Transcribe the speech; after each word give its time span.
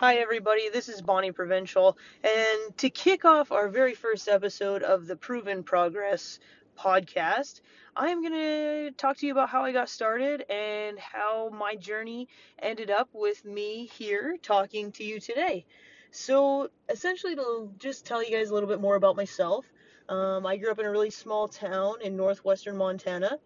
Hi, 0.00 0.18
everybody. 0.18 0.68
This 0.68 0.88
is 0.88 1.02
Bonnie 1.02 1.32
Provincial. 1.32 1.98
And 2.22 2.76
to 2.76 2.88
kick 2.88 3.24
off 3.24 3.50
our 3.50 3.68
very 3.68 3.94
first 3.94 4.28
episode 4.28 4.84
of 4.84 5.08
the 5.08 5.16
Proven 5.16 5.64
Progress 5.64 6.38
podcast, 6.78 7.62
I 7.96 8.10
am 8.10 8.20
going 8.22 8.32
to 8.32 8.90
talk 8.92 9.16
to 9.16 9.26
you 9.26 9.32
about 9.32 9.48
how 9.48 9.64
I 9.64 9.72
got 9.72 9.88
started 9.88 10.48
and 10.48 11.00
how 11.00 11.48
my 11.48 11.74
journey 11.74 12.28
ended 12.60 12.92
up 12.92 13.08
with 13.12 13.44
me 13.44 13.86
here 13.86 14.36
talking 14.40 14.92
to 14.92 15.02
you 15.02 15.18
today. 15.18 15.66
So, 16.12 16.70
essentially, 16.88 17.34
to 17.34 17.68
just 17.78 18.06
tell 18.06 18.22
you 18.22 18.30
guys 18.30 18.50
a 18.50 18.54
little 18.54 18.68
bit 18.68 18.80
more 18.80 18.94
about 18.94 19.16
myself, 19.16 19.66
um, 20.08 20.46
I 20.46 20.58
grew 20.58 20.70
up 20.70 20.78
in 20.78 20.86
a 20.86 20.92
really 20.92 21.10
small 21.10 21.48
town 21.48 22.02
in 22.02 22.16
northwestern 22.16 22.76
Montana, 22.76 23.40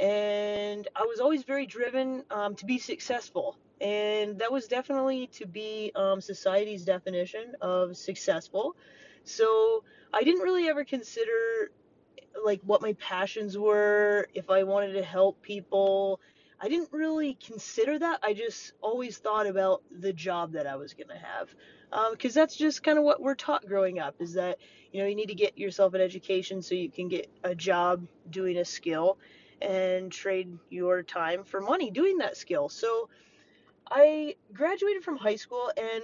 and 0.00 0.88
I 0.96 1.02
was 1.02 1.20
always 1.20 1.42
very 1.42 1.66
driven 1.66 2.24
um, 2.30 2.54
to 2.54 2.64
be 2.64 2.78
successful 2.78 3.58
and 3.80 4.38
that 4.38 4.50
was 4.50 4.66
definitely 4.66 5.28
to 5.28 5.46
be 5.46 5.92
um, 5.94 6.20
society's 6.20 6.84
definition 6.84 7.54
of 7.60 7.96
successful. 7.96 8.76
So 9.24 9.84
I 10.12 10.22
didn't 10.22 10.42
really 10.42 10.68
ever 10.68 10.84
consider 10.84 11.70
like 12.44 12.60
what 12.64 12.82
my 12.82 12.94
passions 12.94 13.56
were, 13.58 14.28
if 14.34 14.50
I 14.50 14.62
wanted 14.62 14.92
to 14.94 15.02
help 15.02 15.42
people. 15.42 16.20
I 16.60 16.68
didn't 16.68 16.88
really 16.92 17.34
consider 17.34 17.98
that. 18.00 18.20
I 18.22 18.34
just 18.34 18.72
always 18.80 19.18
thought 19.18 19.46
about 19.46 19.82
the 19.90 20.12
job 20.12 20.52
that 20.52 20.66
I 20.66 20.76
was 20.76 20.92
going 20.94 21.08
to 21.08 21.18
have. 21.18 21.54
Because 22.12 22.36
um, 22.36 22.40
that's 22.40 22.56
just 22.56 22.82
kind 22.82 22.98
of 22.98 23.04
what 23.04 23.22
we're 23.22 23.36
taught 23.36 23.64
growing 23.64 24.00
up 24.00 24.16
is 24.18 24.34
that, 24.34 24.58
you 24.92 25.00
know, 25.00 25.06
you 25.06 25.14
need 25.14 25.28
to 25.28 25.34
get 25.34 25.56
yourself 25.56 25.94
an 25.94 26.00
education 26.00 26.60
so 26.60 26.74
you 26.74 26.90
can 26.90 27.08
get 27.08 27.30
a 27.44 27.54
job 27.54 28.06
doing 28.28 28.58
a 28.58 28.64
skill 28.64 29.18
and 29.62 30.10
trade 30.10 30.58
your 30.68 31.02
time 31.02 31.44
for 31.44 31.60
money 31.60 31.90
doing 31.90 32.18
that 32.18 32.36
skill. 32.36 32.68
So, 32.68 33.08
I 33.90 34.36
graduated 34.52 35.04
from 35.04 35.16
high 35.16 35.36
school 35.36 35.70
and 35.76 36.02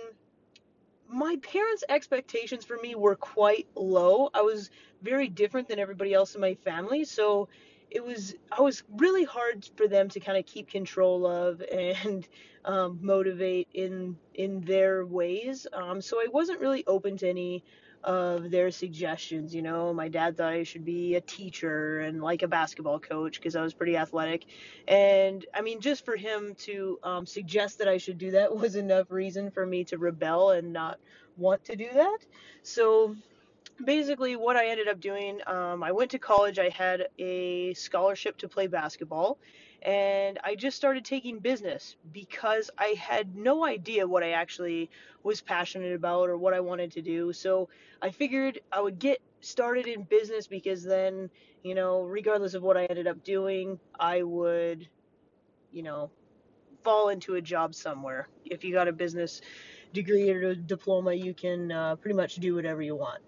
my 1.09 1.37
parents' 1.43 1.85
expectations 1.89 2.65
for 2.65 2.77
me 2.79 2.95
were 2.95 3.17
quite 3.17 3.67
low. 3.75 4.31
I 4.35 4.43
was 4.43 4.71
very 5.03 5.29
different 5.29 5.69
than 5.69 5.79
everybody 5.79 6.15
else 6.15 6.35
in 6.35 6.41
my 6.41 6.55
family, 6.55 7.05
so 7.05 7.49
it 7.91 8.05
was 8.05 8.35
I 8.51 8.63
was 8.63 8.83
really 8.97 9.25
hard 9.25 9.69
for 9.77 9.87
them 9.87 10.09
to 10.11 10.21
kind 10.21 10.37
of 10.37 10.47
keep 10.47 10.69
control 10.69 11.27
of 11.27 11.63
and 11.73 12.27
um, 12.65 12.99
motivate 13.03 13.69
in 13.75 14.17
in 14.35 14.63
their 14.63 15.07
ways. 15.07 15.67
Um, 15.73 16.01
so 16.01 16.19
I 16.19 16.27
wasn't 16.33 16.61
really 16.61 16.85
open 16.87 17.17
to 17.19 17.29
any 17.29 17.63
of 18.05 18.51
their 18.51 18.71
suggestions. 18.71 19.55
You 19.55 19.63
know, 19.63 19.93
my 19.93 20.09
dad 20.09 20.37
thought 20.37 20.53
I 20.53 20.63
should 20.63 20.85
be 20.85 21.15
a 21.17 21.21
teacher 21.21 22.01
and 22.01 22.23
like 22.23 22.43
a 22.43 22.49
basketball 22.49 23.01
coach 23.01 23.41
because 23.41 23.57
I 23.57 23.63
was 23.63 23.75
pretty 23.75 23.97
athletic. 23.97 24.45
And 24.87 25.45
I 25.55 25.63
mean, 25.63 25.81
just 25.81 26.05
for 26.05 26.17
him 26.17 26.55
to 26.61 26.99
um, 27.03 27.27
suggest 27.27 27.79
that 27.79 27.89
I 27.89 27.99
should 27.99 28.19
do 28.19 28.33
that 28.33 28.55
was 28.57 28.77
enough 28.77 29.11
reason 29.11 29.51
for 29.51 29.67
me 29.67 29.85
to 29.85 29.99
rebel 29.99 30.51
and 30.51 30.73
not 30.73 30.99
want 31.37 31.65
to 31.65 31.77
do 31.77 31.89
that. 31.93 32.19
So 32.63 33.17
basically, 33.85 34.37
what 34.37 34.57
I 34.57 34.69
ended 34.69 34.89
up 34.89 35.01
doing, 35.01 35.41
um, 35.47 35.83
I 35.83 35.93
went 35.93 36.11
to 36.13 36.19
college. 36.19 36.59
I 36.59 36.69
had 36.69 37.09
a 37.19 37.75
scholarship 37.75 38.37
to 38.39 38.49
play 38.49 38.67
basketball 38.67 39.39
and 39.85 40.39
I 40.43 40.55
just 40.55 40.77
started 40.77 41.05
taking 41.05 41.41
business 41.41 41.97
because 42.13 42.71
I 42.79 42.97
had 42.99 43.37
no 43.37 43.65
idea 43.65 44.07
what 44.07 44.23
I 44.23 44.31
actually 44.31 44.91
was 45.23 45.43
passionate 45.43 45.95
about 45.95 46.31
or 46.31 46.39
what 46.39 46.55
I 46.55 46.61
wanted 46.61 46.93
to 46.93 47.03
do. 47.03 47.33
So 47.35 47.69
I 48.01 48.11
figured 48.11 48.61
I 48.73 48.81
would 48.81 48.99
get 48.99 49.21
started 49.41 49.87
in 49.87 50.03
business 50.05 50.47
because 50.47 50.83
then, 50.83 51.29
you 51.63 51.75
know, 51.75 52.03
regardless 52.03 52.55
of 52.55 52.63
what 52.63 52.79
I 52.79 52.87
ended 52.87 53.07
up 53.07 53.23
doing, 53.25 53.79
I 54.01 54.23
would, 54.23 54.89
you 55.71 55.83
know, 55.83 56.11
fall 56.83 57.11
into 57.11 57.35
a 57.35 57.43
job 57.43 57.75
somewhere. 57.75 58.29
If 58.47 58.65
you 58.65 58.73
got 58.73 58.89
a 58.89 58.93
business 58.93 59.43
degree 59.93 60.31
or 60.31 60.51
a 60.51 60.57
diploma, 60.57 61.13
you 61.13 61.35
can 61.35 61.71
uh, 61.71 61.97
pretty 61.97 62.17
much 62.17 62.37
do 62.37 62.55
whatever 62.55 62.81
you 62.81 62.97
want 62.97 63.23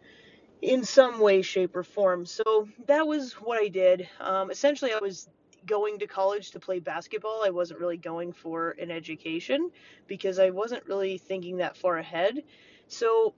in 0.62 0.84
some 0.84 1.20
way, 1.20 1.42
shape, 1.42 1.76
or 1.76 1.82
form. 1.82 2.24
So 2.24 2.68
that 2.86 3.06
was 3.06 3.34
what 3.34 3.62
I 3.62 3.68
did. 3.68 4.08
Um, 4.20 4.50
essentially, 4.50 4.92
I 4.92 4.98
was 5.00 5.28
going 5.66 5.98
to 5.98 6.06
college 6.06 6.52
to 6.52 6.60
play 6.60 6.78
basketball. 6.78 7.42
I 7.44 7.50
wasn't 7.50 7.80
really 7.80 7.96
going 7.96 8.32
for 8.32 8.70
an 8.80 8.90
education 8.90 9.70
because 10.06 10.38
I 10.38 10.50
wasn't 10.50 10.86
really 10.86 11.18
thinking 11.18 11.58
that 11.58 11.76
far 11.76 11.98
ahead. 11.98 12.42
So 12.88 13.34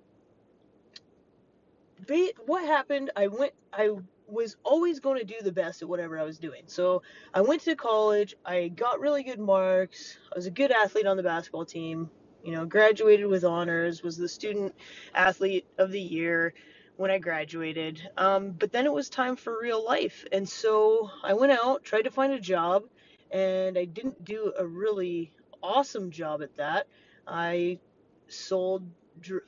what 2.46 2.64
happened, 2.64 3.10
I 3.16 3.26
went 3.26 3.52
I 3.72 3.90
was 4.28 4.56
always 4.62 5.00
going 5.00 5.18
to 5.18 5.24
do 5.24 5.36
the 5.42 5.52
best 5.52 5.82
at 5.82 5.88
whatever 5.88 6.18
I 6.18 6.24
was 6.24 6.38
doing. 6.38 6.62
So 6.66 7.02
I 7.32 7.40
went 7.40 7.62
to 7.62 7.74
college, 7.74 8.34
I 8.44 8.68
got 8.68 9.00
really 9.00 9.22
good 9.22 9.38
marks. 9.38 10.18
I 10.30 10.36
was 10.36 10.46
a 10.46 10.50
good 10.50 10.70
athlete 10.70 11.06
on 11.06 11.16
the 11.16 11.22
basketball 11.22 11.64
team. 11.64 12.10
You 12.44 12.52
know, 12.52 12.66
graduated 12.66 13.26
with 13.26 13.44
honors, 13.44 14.02
was 14.02 14.16
the 14.16 14.28
student 14.28 14.74
athlete 15.14 15.66
of 15.78 15.90
the 15.90 16.00
year 16.00 16.54
when 16.98 17.12
I 17.12 17.18
graduated. 17.18 18.02
Um, 18.16 18.50
but 18.50 18.72
then 18.72 18.84
it 18.84 18.92
was 18.92 19.08
time 19.08 19.36
for 19.36 19.56
real 19.62 19.82
life. 19.84 20.24
And 20.32 20.46
so 20.48 21.10
I 21.22 21.32
went 21.32 21.52
out, 21.52 21.84
tried 21.84 22.02
to 22.02 22.10
find 22.10 22.32
a 22.32 22.40
job, 22.40 22.82
and 23.30 23.78
I 23.78 23.84
didn't 23.84 24.24
do 24.24 24.52
a 24.58 24.66
really 24.66 25.30
awesome 25.62 26.10
job 26.10 26.42
at 26.42 26.56
that. 26.56 26.88
I 27.26 27.78
sold 28.26 28.82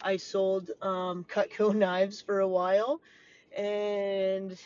I 0.00 0.16
sold 0.16 0.70
um, 0.80 1.24
Cutco 1.24 1.74
knives 1.74 2.20
for 2.22 2.38
a 2.38 2.48
while, 2.48 3.00
and 3.56 4.56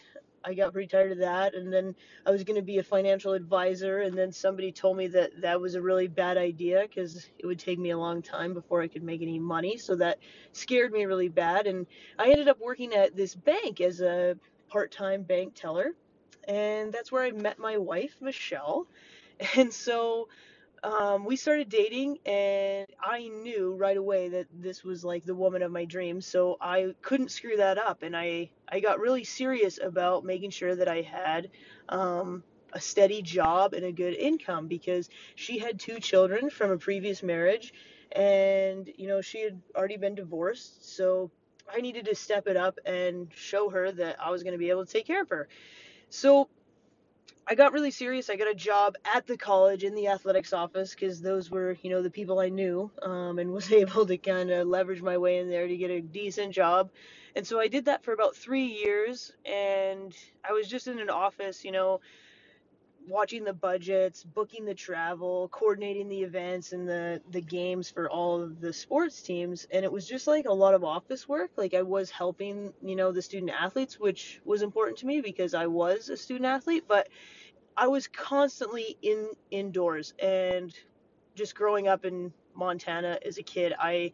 I 0.44 0.54
got 0.54 0.72
pretty 0.72 0.88
tired 0.88 1.12
of 1.12 1.18
that. 1.18 1.54
And 1.54 1.72
then 1.72 1.94
I 2.26 2.30
was 2.30 2.44
going 2.44 2.56
to 2.56 2.62
be 2.62 2.78
a 2.78 2.82
financial 2.82 3.32
advisor, 3.32 4.00
and 4.00 4.16
then 4.16 4.32
somebody 4.32 4.72
told 4.72 4.96
me 4.96 5.06
that 5.08 5.40
that 5.42 5.60
was 5.60 5.74
a 5.74 5.82
really 5.82 6.08
bad 6.08 6.36
idea 6.36 6.82
because 6.88 7.28
it 7.38 7.46
would 7.46 7.58
take 7.58 7.78
me 7.78 7.90
a 7.90 7.98
long 7.98 8.22
time 8.22 8.54
before 8.54 8.82
I 8.82 8.88
could 8.88 9.02
make 9.02 9.22
any 9.22 9.38
money. 9.38 9.78
So 9.78 9.96
that 9.96 10.18
scared 10.52 10.92
me 10.92 11.04
really 11.06 11.28
bad. 11.28 11.66
And 11.66 11.86
I 12.18 12.30
ended 12.30 12.48
up 12.48 12.60
working 12.60 12.92
at 12.94 13.16
this 13.16 13.34
bank 13.34 13.80
as 13.80 14.00
a 14.00 14.36
part 14.68 14.92
time 14.92 15.22
bank 15.22 15.54
teller. 15.54 15.92
And 16.46 16.92
that's 16.92 17.10
where 17.10 17.22
I 17.22 17.30
met 17.30 17.58
my 17.58 17.78
wife, 17.78 18.16
Michelle. 18.20 18.86
And 19.56 19.74
so 19.74 20.28
um, 20.84 21.24
we 21.24 21.36
started 21.36 21.70
dating, 21.70 22.18
and 22.26 22.86
I 23.02 23.28
knew 23.28 23.74
right 23.74 23.96
away 23.96 24.28
that 24.30 24.48
this 24.52 24.84
was 24.84 25.04
like 25.04 25.24
the 25.24 25.34
woman 25.34 25.62
of 25.62 25.72
my 25.72 25.86
dreams. 25.86 26.26
So 26.26 26.58
I 26.60 26.94
couldn't 27.02 27.30
screw 27.30 27.56
that 27.56 27.78
up, 27.78 28.02
and 28.02 28.16
I 28.16 28.50
I 28.68 28.80
got 28.80 29.00
really 29.00 29.24
serious 29.24 29.80
about 29.82 30.24
making 30.24 30.50
sure 30.50 30.76
that 30.76 30.88
I 30.88 31.02
had 31.02 31.50
um, 31.88 32.44
a 32.74 32.80
steady 32.80 33.22
job 33.22 33.72
and 33.72 33.84
a 33.84 33.92
good 33.92 34.14
income 34.14 34.68
because 34.68 35.08
she 35.36 35.58
had 35.58 35.80
two 35.80 36.00
children 36.00 36.50
from 36.50 36.70
a 36.70 36.78
previous 36.78 37.22
marriage, 37.22 37.72
and 38.12 38.90
you 38.98 39.08
know 39.08 39.22
she 39.22 39.40
had 39.42 39.60
already 39.74 39.96
been 39.96 40.14
divorced. 40.14 40.94
So 40.96 41.30
I 41.74 41.80
needed 41.80 42.04
to 42.06 42.14
step 42.14 42.46
it 42.46 42.58
up 42.58 42.78
and 42.84 43.28
show 43.34 43.70
her 43.70 43.90
that 43.92 44.16
I 44.20 44.30
was 44.30 44.42
going 44.42 44.52
to 44.52 44.58
be 44.58 44.70
able 44.70 44.84
to 44.84 44.92
take 44.92 45.06
care 45.06 45.22
of 45.22 45.30
her. 45.30 45.48
So 46.10 46.48
I 47.46 47.54
got 47.54 47.72
really 47.72 47.90
serious. 47.90 48.30
I 48.30 48.36
got 48.36 48.48
a 48.48 48.54
job 48.54 48.96
at 49.04 49.26
the 49.26 49.36
college 49.36 49.84
in 49.84 49.94
the 49.94 50.08
athletics 50.08 50.52
office 50.52 50.94
because 50.94 51.20
those 51.20 51.50
were, 51.50 51.76
you 51.82 51.90
know, 51.90 52.02
the 52.02 52.10
people 52.10 52.40
I 52.40 52.48
knew, 52.48 52.90
um, 53.02 53.38
and 53.38 53.52
was 53.54 53.70
able 53.70 54.06
to 54.06 54.16
kind 54.16 54.50
of 54.50 54.66
leverage 54.66 55.02
my 55.02 55.18
way 55.18 55.38
in 55.38 55.50
there 55.50 55.68
to 55.68 55.76
get 55.76 55.90
a 55.90 56.00
decent 56.00 56.54
job. 56.54 56.90
And 57.36 57.46
so 57.46 57.60
I 57.60 57.68
did 57.68 57.86
that 57.86 58.04
for 58.04 58.12
about 58.12 58.36
three 58.36 58.64
years, 58.66 59.32
and 59.44 60.14
I 60.48 60.52
was 60.52 60.68
just 60.68 60.86
in 60.86 60.98
an 61.00 61.10
office, 61.10 61.64
you 61.64 61.72
know, 61.72 62.00
watching 63.06 63.44
the 63.44 63.52
budgets, 63.52 64.24
booking 64.24 64.64
the 64.64 64.74
travel, 64.74 65.48
coordinating 65.48 66.08
the 66.08 66.22
events 66.22 66.72
and 66.72 66.88
the 66.88 67.20
the 67.30 67.40
games 67.40 67.90
for 67.90 68.08
all 68.10 68.42
of 68.42 68.60
the 68.60 68.72
sports 68.72 69.22
teams, 69.22 69.66
and 69.70 69.84
it 69.84 69.92
was 69.92 70.06
just 70.06 70.26
like 70.26 70.46
a 70.46 70.52
lot 70.52 70.74
of 70.74 70.84
office 70.84 71.28
work. 71.28 71.50
Like 71.56 71.74
I 71.74 71.82
was 71.82 72.10
helping, 72.10 72.72
you 72.82 72.96
know, 72.96 73.12
the 73.12 73.22
student 73.22 73.52
athletes, 73.52 73.98
which 73.98 74.40
was 74.44 74.62
important 74.62 74.98
to 74.98 75.06
me 75.06 75.20
because 75.20 75.54
I 75.54 75.66
was 75.66 76.08
a 76.08 76.16
student 76.16 76.46
athlete, 76.46 76.84
but 76.88 77.08
I 77.76 77.88
was 77.88 78.06
constantly 78.06 78.96
in 79.02 79.30
indoors 79.50 80.14
and 80.18 80.72
just 81.34 81.54
growing 81.54 81.88
up 81.88 82.04
in 82.04 82.32
Montana 82.54 83.18
as 83.24 83.38
a 83.38 83.42
kid, 83.42 83.74
I 83.78 84.12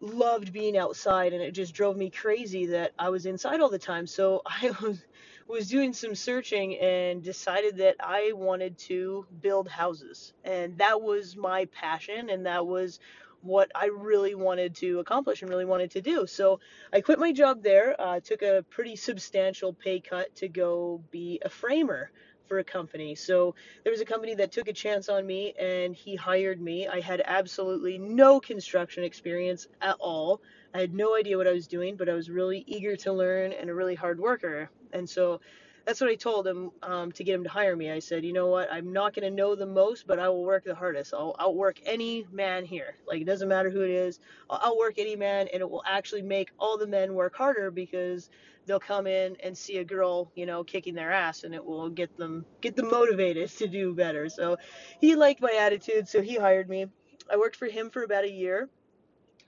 loved 0.00 0.52
being 0.52 0.76
outside 0.78 1.32
and 1.32 1.42
it 1.42 1.52
just 1.52 1.74
drove 1.74 1.96
me 1.96 2.10
crazy 2.10 2.66
that 2.66 2.92
I 2.98 3.08
was 3.08 3.26
inside 3.26 3.60
all 3.60 3.68
the 3.68 3.78
time. 3.78 4.06
So 4.06 4.42
I 4.46 4.70
was 4.80 5.04
was 5.48 5.68
doing 5.68 5.92
some 5.92 6.14
searching 6.14 6.76
and 6.78 7.22
decided 7.22 7.78
that 7.78 7.96
I 8.00 8.32
wanted 8.34 8.78
to 8.78 9.26
build 9.40 9.68
houses. 9.68 10.34
And 10.44 10.76
that 10.78 11.00
was 11.00 11.36
my 11.36 11.64
passion 11.66 12.28
and 12.28 12.46
that 12.46 12.66
was 12.66 13.00
what 13.40 13.70
I 13.74 13.86
really 13.86 14.34
wanted 14.34 14.74
to 14.76 14.98
accomplish 14.98 15.42
and 15.42 15.50
really 15.50 15.64
wanted 15.64 15.92
to 15.92 16.00
do. 16.00 16.26
So 16.26 16.60
I 16.92 17.00
quit 17.00 17.18
my 17.18 17.32
job 17.32 17.62
there, 17.62 17.94
uh, 17.98 18.20
took 18.20 18.42
a 18.42 18.64
pretty 18.68 18.96
substantial 18.96 19.72
pay 19.72 20.00
cut 20.00 20.34
to 20.36 20.48
go 20.48 21.02
be 21.10 21.40
a 21.44 21.48
framer 21.48 22.10
for 22.48 22.58
a 22.58 22.64
company. 22.64 23.14
So 23.14 23.54
there 23.84 23.92
was 23.92 24.00
a 24.00 24.06
company 24.06 24.34
that 24.36 24.52
took 24.52 24.68
a 24.68 24.72
chance 24.72 25.08
on 25.08 25.26
me 25.26 25.52
and 25.58 25.94
he 25.94 26.16
hired 26.16 26.60
me. 26.60 26.88
I 26.88 27.00
had 27.00 27.22
absolutely 27.24 27.98
no 27.98 28.40
construction 28.40 29.04
experience 29.04 29.68
at 29.80 29.96
all. 30.00 30.40
I 30.74 30.80
had 30.80 30.94
no 30.94 31.16
idea 31.16 31.36
what 31.36 31.46
I 31.46 31.52
was 31.52 31.66
doing, 31.66 31.96
but 31.96 32.08
I 32.08 32.14
was 32.14 32.30
really 32.30 32.64
eager 32.66 32.96
to 32.96 33.12
learn 33.12 33.52
and 33.52 33.70
a 33.70 33.74
really 33.74 33.94
hard 33.94 34.18
worker. 34.18 34.70
And 34.92 35.08
so 35.08 35.40
that's 35.88 36.02
what 36.02 36.10
I 36.10 36.16
told 36.16 36.46
him 36.46 36.70
um, 36.82 37.12
to 37.12 37.24
get 37.24 37.34
him 37.34 37.44
to 37.44 37.48
hire 37.48 37.74
me. 37.74 37.90
I 37.90 37.98
said, 37.98 38.22
you 38.22 38.34
know 38.34 38.48
what? 38.48 38.70
I'm 38.70 38.92
not 38.92 39.14
going 39.14 39.26
to 39.26 39.34
know 39.34 39.54
the 39.54 39.64
most, 39.64 40.06
but 40.06 40.18
I 40.18 40.28
will 40.28 40.44
work 40.44 40.64
the 40.64 40.74
hardest. 40.74 41.14
I'll 41.14 41.34
outwork 41.40 41.80
any 41.86 42.26
man 42.30 42.66
here. 42.66 42.96
Like, 43.06 43.22
it 43.22 43.24
doesn't 43.24 43.48
matter 43.48 43.70
who 43.70 43.80
it 43.80 43.90
is. 43.90 44.20
I'll 44.50 44.60
outwork 44.62 44.98
any 44.98 45.16
man, 45.16 45.48
and 45.50 45.62
it 45.62 45.70
will 45.70 45.82
actually 45.86 46.20
make 46.20 46.50
all 46.58 46.76
the 46.76 46.86
men 46.86 47.14
work 47.14 47.34
harder 47.34 47.70
because 47.70 48.28
they'll 48.66 48.78
come 48.78 49.06
in 49.06 49.38
and 49.42 49.56
see 49.56 49.78
a 49.78 49.84
girl, 49.84 50.30
you 50.34 50.44
know, 50.44 50.62
kicking 50.62 50.94
their 50.94 51.10
ass, 51.10 51.44
and 51.44 51.54
it 51.54 51.64
will 51.64 51.88
get 51.88 52.14
them 52.18 52.44
get 52.60 52.76
them 52.76 52.90
motivated 52.90 53.48
to 53.56 53.66
do 53.66 53.94
better. 53.94 54.28
So 54.28 54.58
he 55.00 55.16
liked 55.16 55.40
my 55.40 55.56
attitude, 55.58 56.06
so 56.06 56.20
he 56.20 56.36
hired 56.36 56.68
me. 56.68 56.84
I 57.32 57.38
worked 57.38 57.56
for 57.56 57.66
him 57.66 57.88
for 57.88 58.02
about 58.02 58.24
a 58.24 58.30
year. 58.30 58.68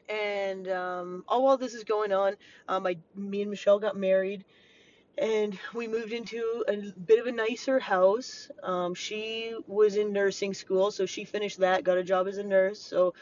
And 0.09 0.67
um, 0.69 1.23
all 1.29 1.45
while 1.45 1.59
this 1.59 1.75
is 1.75 1.85
going 1.85 2.13
on, 2.13 2.37
um, 2.67 2.87
I, 2.87 2.97
me 3.15 3.43
and 3.43 3.51
Michelle 3.51 3.79
got 3.79 3.95
married 3.95 4.47
and 5.21 5.59
we 5.75 5.87
moved 5.87 6.13
into 6.13 6.65
a 6.67 6.77
bit 6.77 7.21
of 7.21 7.27
a 7.27 7.33
nicer 7.33 7.79
house. 7.79 8.51
Um, 8.63 8.95
she 8.95 9.55
was 9.67 9.97
in 9.97 10.13
nursing 10.13 10.55
school, 10.55 10.91
so 10.91 11.05
she 11.05 11.25
finished 11.25 11.59
that, 11.59 11.85
got 11.85 11.99
a 11.99 12.03
job 12.03 12.27
as 12.27 12.39
a 12.39 12.43
nurse. 12.43 12.81
So 12.81 13.13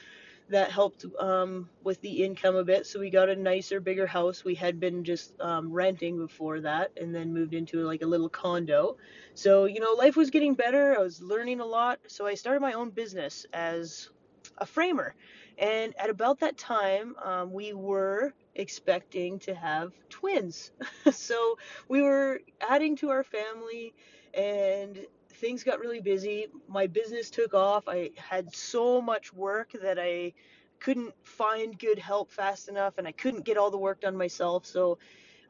that 0.49 0.71
helped 0.71 1.05
um, 1.19 1.69
with 1.83 2.01
the 2.01 2.25
income 2.25 2.55
a 2.55 2.65
bit. 2.65 2.87
So 2.87 3.01
we 3.01 3.11
got 3.11 3.29
a 3.29 3.37
nicer, 3.37 3.81
bigger 3.81 4.07
house. 4.07 4.45
We 4.45 4.55
had 4.55 4.79
been 4.79 5.03
just 5.03 5.39
um, 5.41 5.73
renting 5.73 6.19
before 6.19 6.61
that, 6.61 6.93
and 6.97 7.13
then 7.13 7.35
moved 7.35 7.53
into 7.53 7.85
like 7.85 8.03
a 8.03 8.07
little 8.07 8.29
condo. 8.29 8.97
So 9.35 9.65
you 9.65 9.81
know, 9.81 9.93
life 9.93 10.17
was 10.17 10.31
getting 10.31 10.55
better. 10.55 10.97
I 10.97 11.03
was 11.03 11.21
learning 11.21 11.59
a 11.61 11.67
lot. 11.67 11.99
So 12.07 12.27
I 12.27 12.35
started 12.35 12.61
my 12.61 12.75
own 12.75 12.91
business 12.91 13.45
as 13.53 14.09
a 14.57 14.67
framer. 14.67 15.15
And 15.59 15.95
at 15.99 16.11
about 16.11 16.39
that 16.41 16.57
time, 16.57 17.17
um, 17.23 17.53
we 17.53 17.73
were 17.73 18.33
expecting 18.59 19.39
to 19.41 19.55
have 19.55 19.93
twins. 20.11 20.73
so 21.13 21.57
we 21.89 22.03
were 22.03 22.41
adding 22.61 22.97
to 22.97 23.11
our 23.11 23.25
family, 23.25 23.95
and 24.35 24.99
things 25.35 25.65
got 25.65 25.81
really 25.81 26.01
busy. 26.01 26.47
My 26.69 26.87
business 26.87 27.31
took 27.31 27.55
off. 27.55 27.89
I 27.89 28.11
had 28.17 28.55
so 28.55 29.01
much 29.01 29.33
work 29.33 29.73
that 29.81 29.99
I 29.99 30.35
couldn't 30.81 31.15
find 31.25 31.79
good 31.79 31.99
help 31.99 32.31
fast 32.31 32.69
enough, 32.69 32.99
and 32.99 33.09
I 33.09 33.13
couldn't 33.13 33.45
get 33.45 33.57
all 33.57 33.71
the 33.71 33.79
work 33.79 34.01
done 34.03 34.17
myself. 34.17 34.67
So 34.67 34.99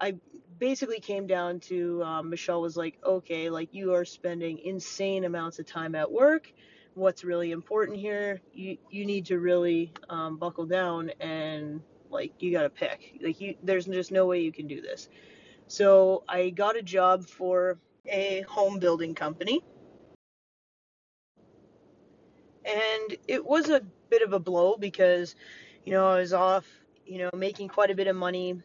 I 0.01 0.15
basically 0.59 1.01
came 1.01 1.27
down 1.27 1.61
to 1.61 2.03
um, 2.03 2.31
Michelle 2.31 2.61
was 2.61 2.77
like, 2.77 2.99
okay, 3.05 3.51
like 3.51 3.75
you 3.75 3.95
are 3.95 4.05
spending 4.05 4.59
insane 4.59 5.25
amounts 5.25 5.59
of 5.59 5.67
time 5.67 5.95
at 5.95 6.11
work 6.11 6.53
what's 6.99 7.25
really 7.25 7.53
important 7.53 7.99
here. 7.99 8.41
You 8.53 8.77
you 8.91 9.07
need 9.07 9.27
to 9.27 9.39
really 9.39 9.93
um, 10.11 10.37
buckle 10.37 10.67
down 10.67 11.11
and 11.21 11.81
like 12.11 12.33
you 12.41 12.53
got 12.53 12.63
to 12.63 12.71
pick. 12.71 13.19
Like 13.23 13.41
you, 13.41 13.55
there's 13.63 13.87
just 13.87 14.13
no 14.13 14.27
way 14.27 14.41
you 14.41 14.53
can 14.53 14.67
do 14.67 14.81
this. 14.81 15.09
So 15.67 16.25
I 16.29 16.51
got 16.51 16.77
a 16.77 16.83
job 16.83 17.27
for 17.27 17.79
a 18.07 18.43
home 18.49 18.79
building 18.79 19.15
company, 19.15 19.63
and 22.65 23.17
it 23.27 23.45
was 23.45 23.69
a 23.69 23.83
bit 24.11 24.23
of 24.23 24.33
a 24.33 24.39
blow 24.39 24.77
because, 24.79 25.35
you 25.85 25.93
know, 25.93 26.07
I 26.09 26.21
was 26.21 26.33
off, 26.33 26.67
you 27.07 27.19
know, 27.19 27.31
making 27.35 27.69
quite 27.69 27.91
a 27.91 27.95
bit 27.95 28.07
of 28.07 28.17
money 28.17 28.63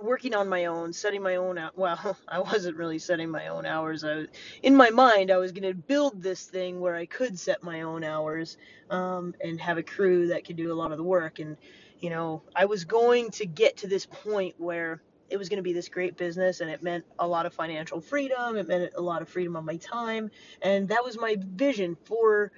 working 0.00 0.34
on 0.34 0.48
my 0.48 0.66
own, 0.66 0.92
setting 0.92 1.22
my 1.22 1.36
own 1.36 1.58
out. 1.58 1.72
Well, 1.78 2.16
I 2.28 2.40
wasn't 2.40 2.76
really 2.76 2.98
setting 2.98 3.30
my 3.30 3.48
own 3.48 3.66
hours. 3.66 4.04
I 4.04 4.14
was, 4.16 4.26
in 4.62 4.76
my 4.76 4.90
mind, 4.90 5.30
I 5.30 5.38
was 5.38 5.52
going 5.52 5.68
to 5.68 5.74
build 5.74 6.22
this 6.22 6.44
thing 6.44 6.80
where 6.80 6.96
I 6.96 7.06
could 7.06 7.38
set 7.38 7.62
my 7.62 7.82
own 7.82 8.04
hours 8.04 8.56
um, 8.90 9.34
and 9.42 9.60
have 9.60 9.78
a 9.78 9.82
crew 9.82 10.28
that 10.28 10.44
could 10.44 10.56
do 10.56 10.72
a 10.72 10.74
lot 10.74 10.92
of 10.92 10.98
the 10.98 11.04
work. 11.04 11.38
And 11.38 11.56
you 12.00 12.10
know, 12.10 12.42
I 12.56 12.64
was 12.64 12.84
going 12.84 13.30
to 13.32 13.46
get 13.46 13.78
to 13.78 13.86
this 13.88 14.06
point 14.06 14.54
where 14.58 15.02
it 15.28 15.36
was 15.36 15.48
going 15.48 15.58
to 15.58 15.62
be 15.62 15.72
this 15.72 15.88
great 15.88 16.16
business, 16.16 16.60
and 16.60 16.70
it 16.70 16.82
meant 16.82 17.04
a 17.18 17.26
lot 17.26 17.46
of 17.46 17.54
financial 17.54 18.00
freedom. 18.00 18.56
It 18.56 18.66
meant 18.66 18.92
a 18.96 19.00
lot 19.00 19.22
of 19.22 19.28
freedom 19.28 19.56
on 19.56 19.64
my 19.64 19.76
time, 19.76 20.30
and 20.62 20.88
that 20.88 21.04
was 21.04 21.18
my 21.18 21.36
vision 21.38 21.96
for 22.04 22.50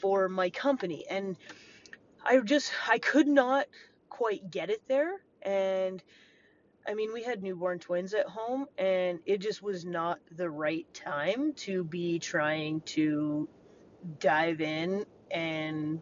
for 0.00 0.28
my 0.28 0.50
company. 0.50 1.04
And 1.10 1.36
I 2.24 2.38
just 2.38 2.72
I 2.88 2.98
could 2.98 3.26
not 3.26 3.66
quite 4.08 4.50
get 4.50 4.70
it 4.70 4.82
there, 4.88 5.20
and 5.42 6.02
I 6.88 6.94
mean, 6.94 7.12
we 7.12 7.22
had 7.22 7.42
newborn 7.42 7.80
twins 7.80 8.14
at 8.14 8.26
home, 8.26 8.66
and 8.78 9.20
it 9.26 9.42
just 9.42 9.62
was 9.62 9.84
not 9.84 10.20
the 10.34 10.48
right 10.48 10.86
time 10.94 11.52
to 11.56 11.84
be 11.84 12.18
trying 12.18 12.80
to 12.82 13.46
dive 14.18 14.62
in 14.62 15.04
and 15.30 16.00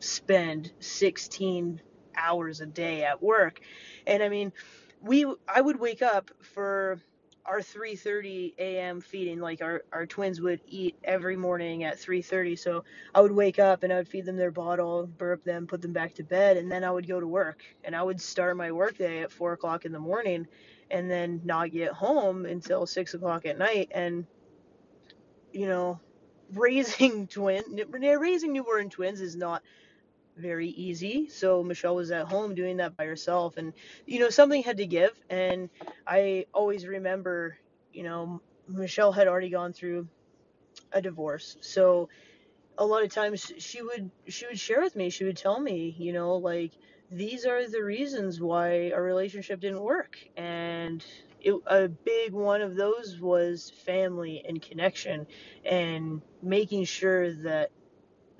spend 0.00 0.72
16 0.80 1.80
hours 2.16 2.60
a 2.60 2.66
day 2.66 3.04
at 3.04 3.22
work. 3.22 3.60
And 4.08 4.24
I 4.24 4.28
mean, 4.28 4.52
we 5.00 5.24
I 5.46 5.60
would 5.60 5.78
wake 5.78 6.02
up 6.02 6.32
for 6.42 6.98
our 7.46 7.60
3:30 7.60 8.54
a.m. 8.58 9.00
feeding 9.00 9.40
like 9.40 9.62
our, 9.62 9.82
our 9.92 10.06
twins 10.06 10.40
would 10.40 10.60
eat 10.66 10.96
every 11.04 11.36
morning 11.36 11.84
at 11.84 11.98
3:30 11.98 12.58
so 12.58 12.84
I 13.14 13.20
would 13.20 13.32
wake 13.32 13.58
up 13.58 13.82
and 13.82 13.92
I 13.92 13.96
would 13.96 14.08
feed 14.08 14.26
them 14.26 14.36
their 14.36 14.50
bottle 14.50 15.06
burp 15.06 15.44
them 15.44 15.66
put 15.66 15.82
them 15.82 15.92
back 15.92 16.14
to 16.14 16.24
bed 16.24 16.56
and 16.56 16.70
then 16.70 16.84
I 16.84 16.90
would 16.90 17.06
go 17.08 17.20
to 17.20 17.26
work 17.26 17.62
and 17.84 17.94
I 17.96 18.02
would 18.02 18.20
start 18.20 18.56
my 18.56 18.72
workday 18.72 19.22
at 19.22 19.32
four 19.32 19.52
o'clock 19.52 19.84
in 19.84 19.92
the 19.92 19.98
morning 20.00 20.46
and 20.90 21.10
then 21.10 21.40
not 21.44 21.72
get 21.72 21.92
home 21.92 22.46
until 22.46 22.86
six 22.86 23.14
o'clock 23.14 23.46
at 23.46 23.58
night 23.58 23.90
and 23.94 24.26
you 25.52 25.66
know 25.68 26.00
raising 26.54 27.26
twin 27.26 27.62
raising 27.92 28.52
newborn 28.52 28.90
twins 28.90 29.20
is 29.20 29.36
not 29.36 29.62
very 30.36 30.68
easy. 30.68 31.28
So 31.28 31.62
Michelle 31.62 31.96
was 31.96 32.10
at 32.10 32.26
home 32.26 32.54
doing 32.54 32.78
that 32.78 32.96
by 32.96 33.06
herself 33.06 33.56
and 33.56 33.72
you 34.06 34.18
know 34.20 34.30
something 34.30 34.62
had 34.62 34.78
to 34.78 34.86
give 34.86 35.12
and 35.30 35.70
I 36.06 36.46
always 36.52 36.86
remember, 36.86 37.58
you 37.92 38.02
know, 38.04 38.40
Michelle 38.68 39.12
had 39.12 39.28
already 39.28 39.50
gone 39.50 39.72
through 39.72 40.08
a 40.92 41.02
divorce. 41.02 41.56
So 41.60 42.08
a 42.78 42.86
lot 42.86 43.04
of 43.04 43.12
times 43.12 43.52
she 43.58 43.82
would 43.82 44.10
she 44.28 44.46
would 44.46 44.58
share 44.58 44.80
with 44.82 44.96
me, 44.96 45.10
she 45.10 45.24
would 45.24 45.36
tell 45.36 45.60
me, 45.60 45.94
you 45.98 46.12
know, 46.12 46.36
like 46.36 46.72
these 47.10 47.46
are 47.46 47.68
the 47.68 47.82
reasons 47.82 48.40
why 48.40 48.90
our 48.90 49.02
relationship 49.02 49.60
didn't 49.60 49.82
work 49.82 50.18
and 50.36 51.04
it, 51.40 51.54
a 51.66 51.88
big 51.88 52.32
one 52.32 52.62
of 52.62 52.74
those 52.74 53.20
was 53.20 53.70
family 53.84 54.42
and 54.48 54.62
connection 54.62 55.26
and 55.64 56.22
making 56.42 56.84
sure 56.84 57.32
that 57.32 57.70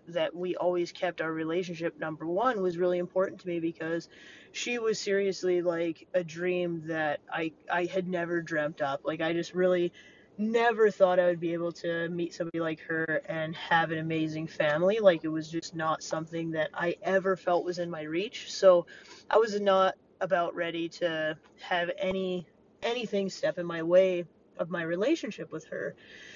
that 0.08 0.34
we 0.34 0.56
always 0.56 0.92
kept 0.92 1.20
our 1.20 1.32
relationship 1.32 1.98
number 1.98 2.26
one 2.26 2.60
was 2.62 2.76
really 2.76 2.98
important 2.98 3.40
to 3.40 3.48
me 3.48 3.60
because 3.60 4.08
she 4.52 4.78
was 4.78 4.98
seriously 4.98 5.62
like 5.62 6.06
a 6.14 6.22
dream 6.22 6.82
that 6.86 7.20
I 7.32 7.52
I 7.70 7.86
had 7.86 8.08
never 8.08 8.40
dreamt 8.40 8.80
up. 8.82 9.00
Like 9.04 9.20
I 9.20 9.32
just 9.32 9.54
really 9.54 9.92
never 10.36 10.90
thought 10.90 11.20
I 11.20 11.26
would 11.26 11.40
be 11.40 11.52
able 11.52 11.72
to 11.72 12.08
meet 12.08 12.34
somebody 12.34 12.60
like 12.60 12.80
her 12.80 13.22
and 13.28 13.54
have 13.54 13.90
an 13.90 13.98
amazing 13.98 14.46
family. 14.46 14.98
Like 14.98 15.24
it 15.24 15.28
was 15.28 15.48
just 15.48 15.74
not 15.74 16.02
something 16.02 16.50
that 16.52 16.70
I 16.74 16.96
ever 17.02 17.36
felt 17.36 17.64
was 17.64 17.78
in 17.78 17.90
my 17.90 18.02
reach. 18.02 18.52
So 18.52 18.86
I 19.30 19.38
was 19.38 19.60
not 19.60 19.94
about 20.20 20.54
ready 20.54 20.88
to 20.88 21.36
have 21.60 21.90
any 21.98 22.46
anything 22.82 23.30
step 23.30 23.58
in 23.58 23.66
my 23.66 23.82
way 23.82 24.24
of 24.58 24.70
my 24.70 24.82
relationship 24.82 25.50
with 25.50 25.64
her. 25.66 25.94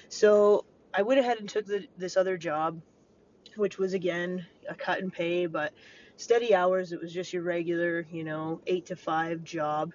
So 0.09 0.64
I 0.95 1.02
went 1.02 1.21
ahead 1.21 1.38
and 1.38 1.49
took 1.49 1.66
the, 1.66 1.87
this 1.97 2.16
other 2.16 2.37
job 2.37 2.81
which 3.59 3.79
was 3.79 3.95
again 3.95 4.47
a 4.69 4.75
cut 4.75 5.00
and 5.00 5.12
pay, 5.12 5.47
but 5.47 5.73
steady 6.17 6.55
hours. 6.55 6.93
It 6.93 7.00
was 7.00 7.12
just 7.12 7.33
your 7.33 7.43
regular, 7.43 8.07
you 8.11 8.25
know, 8.25 8.61
eight 8.67 8.87
to 8.87 8.97
five 8.97 9.45
job. 9.45 9.93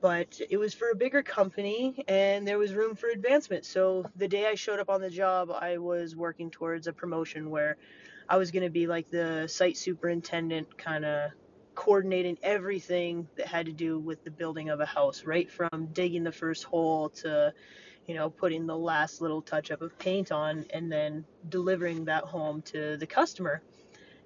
But 0.00 0.40
it 0.50 0.56
was 0.56 0.74
for 0.74 0.90
a 0.90 0.96
bigger 0.96 1.22
company 1.22 2.04
and 2.08 2.46
there 2.46 2.58
was 2.58 2.74
room 2.74 2.96
for 2.96 3.08
advancement. 3.08 3.64
So 3.64 4.04
the 4.16 4.26
day 4.26 4.46
I 4.46 4.56
showed 4.56 4.80
up 4.80 4.90
on 4.90 5.00
the 5.00 5.10
job, 5.10 5.50
I 5.50 5.78
was 5.78 6.16
working 6.16 6.50
towards 6.50 6.88
a 6.88 6.92
promotion 6.92 7.50
where 7.50 7.76
I 8.28 8.36
was 8.36 8.50
going 8.50 8.64
to 8.64 8.70
be 8.70 8.88
like 8.88 9.10
the 9.10 9.46
site 9.46 9.76
superintendent, 9.76 10.76
kind 10.76 11.04
of 11.04 11.30
coordinating 11.74 12.36
everything 12.42 13.28
that 13.36 13.46
had 13.46 13.66
to 13.66 13.72
do 13.72 13.98
with 13.98 14.24
the 14.24 14.30
building 14.30 14.70
of 14.70 14.80
a 14.80 14.86
house, 14.86 15.24
right 15.24 15.50
from 15.50 15.88
digging 15.92 16.24
the 16.24 16.32
first 16.32 16.64
hole 16.64 17.10
to 17.10 17.54
you 18.06 18.14
know, 18.14 18.30
putting 18.30 18.66
the 18.66 18.76
last 18.76 19.20
little 19.20 19.42
touch 19.42 19.70
up 19.70 19.82
of 19.82 19.98
paint 19.98 20.32
on 20.32 20.66
and 20.70 20.90
then 20.90 21.24
delivering 21.48 22.04
that 22.06 22.24
home 22.24 22.62
to 22.62 22.96
the 22.96 23.06
customer 23.06 23.62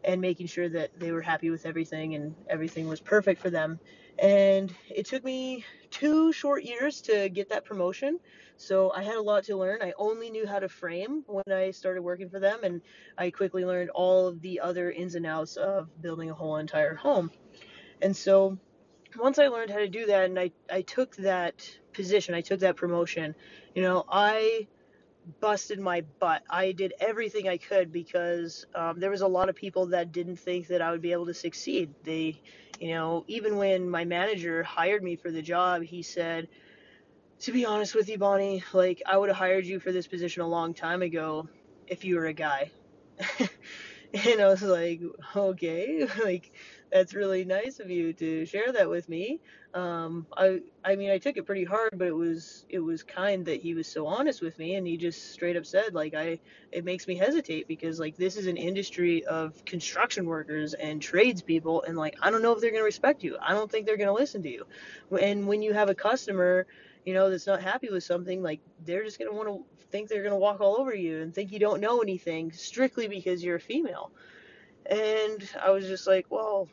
and 0.04 0.21
making 0.21 0.47
sure 0.47 0.68
that 0.68 0.99
they 0.99 1.12
were 1.12 1.21
happy 1.21 1.50
with 1.50 1.66
everything 1.66 2.14
and 2.14 2.35
everything 2.49 2.88
was 2.88 3.00
perfect 3.00 3.40
for 3.40 3.50
them. 3.50 3.78
And 4.18 4.73
it 4.88 5.06
took 5.06 5.25
me 5.25 5.64
two 5.90 6.33
short 6.33 6.64
years 6.64 7.02
to 7.02 7.28
get 7.28 7.50
that 7.50 7.64
promotion. 7.64 8.18
So 8.56 8.90
I 8.92 9.02
had 9.02 9.16
a 9.16 9.21
lot 9.21 9.45
to 9.45 9.56
learn. 9.56 9.83
I 9.83 9.92
only 9.99 10.30
knew 10.30 10.47
how 10.47 10.59
to 10.59 10.68
frame 10.68 11.23
when 11.26 11.45
I 11.52 11.71
started 11.71 12.00
working 12.00 12.30
for 12.30 12.40
them, 12.40 12.61
and 12.62 12.80
I 13.18 13.30
quickly 13.30 13.66
learned 13.66 13.90
all 13.90 14.26
of 14.26 14.40
the 14.40 14.61
other 14.61 14.90
ins 14.90 15.14
and 15.14 15.26
outs 15.26 15.56
of 15.56 16.00
building 16.00 16.30
a 16.30 16.35
whole 16.35 16.56
entire 16.56 16.95
home. 16.95 17.30
And 18.00 18.16
so 18.16 18.59
once 19.16 19.38
I 19.38 19.48
learned 19.48 19.70
how 19.70 19.78
to 19.78 19.88
do 19.88 20.06
that 20.06 20.25
and 20.25 20.38
I, 20.38 20.50
I 20.70 20.82
took 20.82 21.16
that 21.16 21.68
position, 21.92 22.34
I 22.34 22.40
took 22.40 22.60
that 22.60 22.76
promotion, 22.76 23.34
you 23.75 23.82
know, 23.82 24.04
I 24.08 24.66
busted 25.40 25.80
my 25.80 26.02
butt. 26.20 26.42
I 26.50 26.72
did 26.72 26.94
everything 27.00 27.48
I 27.48 27.56
could 27.56 27.92
because 27.92 28.66
um, 28.75 29.00
there 29.00 29.10
was 29.10 29.22
a 29.22 29.26
lot 29.28 29.48
of 29.48 29.56
people 29.56 29.86
that 29.86 30.12
didn't 30.12 30.36
think 30.36 30.68
that 30.68 30.82
I 30.82 30.90
would 30.90 31.02
be 31.02 31.12
able 31.12 31.26
to 31.26 31.34
succeed. 31.34 31.94
They, 32.04 32.40
you 32.80 32.94
know, 32.94 33.25
even 33.28 33.56
when 33.56 33.88
my 33.90 34.04
manager 34.04 34.62
hired 34.62 35.02
me 35.02 35.16
for 35.16 35.30
the 35.30 35.42
job, 35.42 35.82
he 35.82 36.02
said, 36.02 36.48
to 37.40 37.52
be 37.52 37.66
honest 37.66 37.94
with 37.94 38.08
you, 38.08 38.18
Bonnie, 38.18 38.62
like 38.72 39.02
I 39.06 39.16
would 39.16 39.28
have 39.28 39.38
hired 39.38 39.66
you 39.66 39.80
for 39.80 39.92
this 39.92 40.06
position 40.06 40.42
a 40.42 40.48
long 40.48 40.75
time 40.75 41.02
ago 41.02 41.48
if 41.86 42.04
you 42.04 42.16
were 42.16 42.26
a 42.26 42.32
guy. 42.32 42.70
and 44.14 44.40
I 44.40 44.48
was 44.48 44.62
like, 44.62 45.00
okay, 45.34 46.06
like 46.25 46.52
that's 46.92 47.14
really 47.14 47.44
nice 47.44 47.80
of 47.80 47.90
you 47.90 48.12
to 48.14 48.46
share 48.46 48.72
that 48.72 48.88
with 48.88 49.08
me. 49.08 49.40
Um, 49.75 50.26
I 50.36 50.60
I 50.84 50.96
mean 50.96 51.10
I 51.10 51.18
took 51.18 51.36
it 51.36 51.44
pretty 51.46 51.64
hard, 51.64 51.90
but 51.94 52.08
it 52.08 52.14
was 52.14 52.64
it 52.68 52.78
was 52.78 53.02
kind 53.02 53.44
that 53.46 53.60
he 53.60 53.75
was 53.75 53.86
so 53.86 54.06
honest 54.06 54.40
with 54.40 54.58
me, 54.58 54.75
and 54.76 54.86
he 54.86 54.96
just 54.96 55.32
straight 55.32 55.56
up 55.56 55.66
said 55.66 55.94
like 55.94 56.14
I 56.14 56.38
it 56.72 56.84
makes 56.84 57.06
me 57.06 57.16
hesitate 57.16 57.68
because 57.68 57.98
like 58.00 58.16
this 58.16 58.36
is 58.36 58.46
an 58.46 58.56
industry 58.56 59.25
of 59.26 59.64
construction 59.64 60.26
workers 60.26 60.75
and 60.75 61.02
tradespeople, 61.02 61.82
and 61.82 61.96
like 61.96 62.16
I 62.22 62.30
don't 62.30 62.42
know 62.42 62.52
if 62.52 62.60
they're 62.60 62.70
gonna 62.72 62.84
respect 62.84 63.22
you. 63.22 63.36
I 63.40 63.52
don't 63.52 63.70
think 63.70 63.86
they're 63.86 63.98
gonna 63.98 64.12
listen 64.14 64.42
to 64.42 64.50
you. 64.50 64.66
And 65.20 65.46
when 65.46 65.62
you 65.62 65.72
have 65.75 65.90
a 65.90 65.94
customer 65.94 66.66
you 67.06 67.14
know, 67.14 67.30
that's 67.30 67.48
not 67.48 67.62
happy 67.62 67.90
with 67.90 68.04
something, 68.04 68.42
like 68.42 68.60
they're 68.84 69.04
just 69.04 69.18
gonna 69.20 69.32
want 69.34 69.48
to 69.48 69.64
think 69.92 70.10
they're 70.10 70.25
gonna 70.25 70.36
walk 70.38 70.60
all 70.60 70.78
over 70.80 70.94
you 70.94 71.22
and 71.22 71.34
think 71.34 71.52
you 71.52 71.60
don't 71.60 71.80
know 71.82 72.00
anything 72.02 72.52
strictly 72.52 73.08
because 73.08 73.44
you're 73.44 73.56
a 73.56 73.60
female. 73.60 74.12
And 74.86 75.48
I 75.62 75.70
was 75.70 75.86
just 75.86 76.06
like, 76.06 76.26
well, 76.30 76.68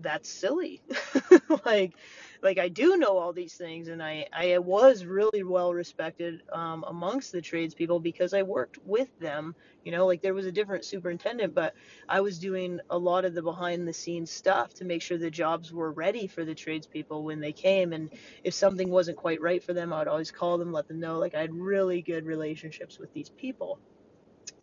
that's 0.00 0.28
silly. 0.30 0.82
like, 1.66 1.94
like 2.42 2.58
I 2.58 2.68
do 2.68 2.96
know 2.96 3.18
all 3.18 3.32
these 3.32 3.54
things, 3.56 3.88
and 3.88 4.02
I 4.02 4.26
I 4.32 4.58
was 4.58 5.04
really 5.06 5.42
well 5.44 5.74
respected 5.74 6.42
um, 6.52 6.84
amongst 6.88 7.32
the 7.32 7.42
tradespeople 7.42 8.00
because 8.00 8.34
I 8.34 8.42
worked 8.42 8.78
with 8.84 9.08
them. 9.18 9.54
You 9.84 9.92
know, 9.92 10.06
like 10.06 10.22
there 10.22 10.34
was 10.34 10.46
a 10.46 10.52
different 10.52 10.84
superintendent, 10.84 11.54
but 11.54 11.74
I 12.08 12.20
was 12.20 12.38
doing 12.38 12.80
a 12.90 12.98
lot 12.98 13.24
of 13.24 13.34
the 13.34 13.42
behind 13.42 13.86
the 13.88 13.92
scenes 13.92 14.30
stuff 14.32 14.74
to 14.74 14.84
make 14.84 15.02
sure 15.02 15.18
the 15.18 15.30
jobs 15.30 15.72
were 15.72 15.92
ready 15.92 16.26
for 16.28 16.44
the 16.44 16.54
tradespeople 16.54 17.24
when 17.24 17.40
they 17.40 17.52
came. 17.52 17.92
And 17.92 18.12
if 18.44 18.54
something 18.54 18.90
wasn't 18.90 19.18
quite 19.18 19.40
right 19.40 19.62
for 19.62 19.74
them, 19.74 19.92
I 19.92 20.00
would 20.00 20.08
always 20.08 20.30
call 20.32 20.58
them, 20.58 20.72
let 20.72 20.88
them 20.88 21.00
know. 21.00 21.18
Like 21.18 21.34
I 21.34 21.40
had 21.42 21.54
really 21.54 22.02
good 22.02 22.26
relationships 22.26 22.98
with 22.98 23.12
these 23.12 23.30
people. 23.30 23.80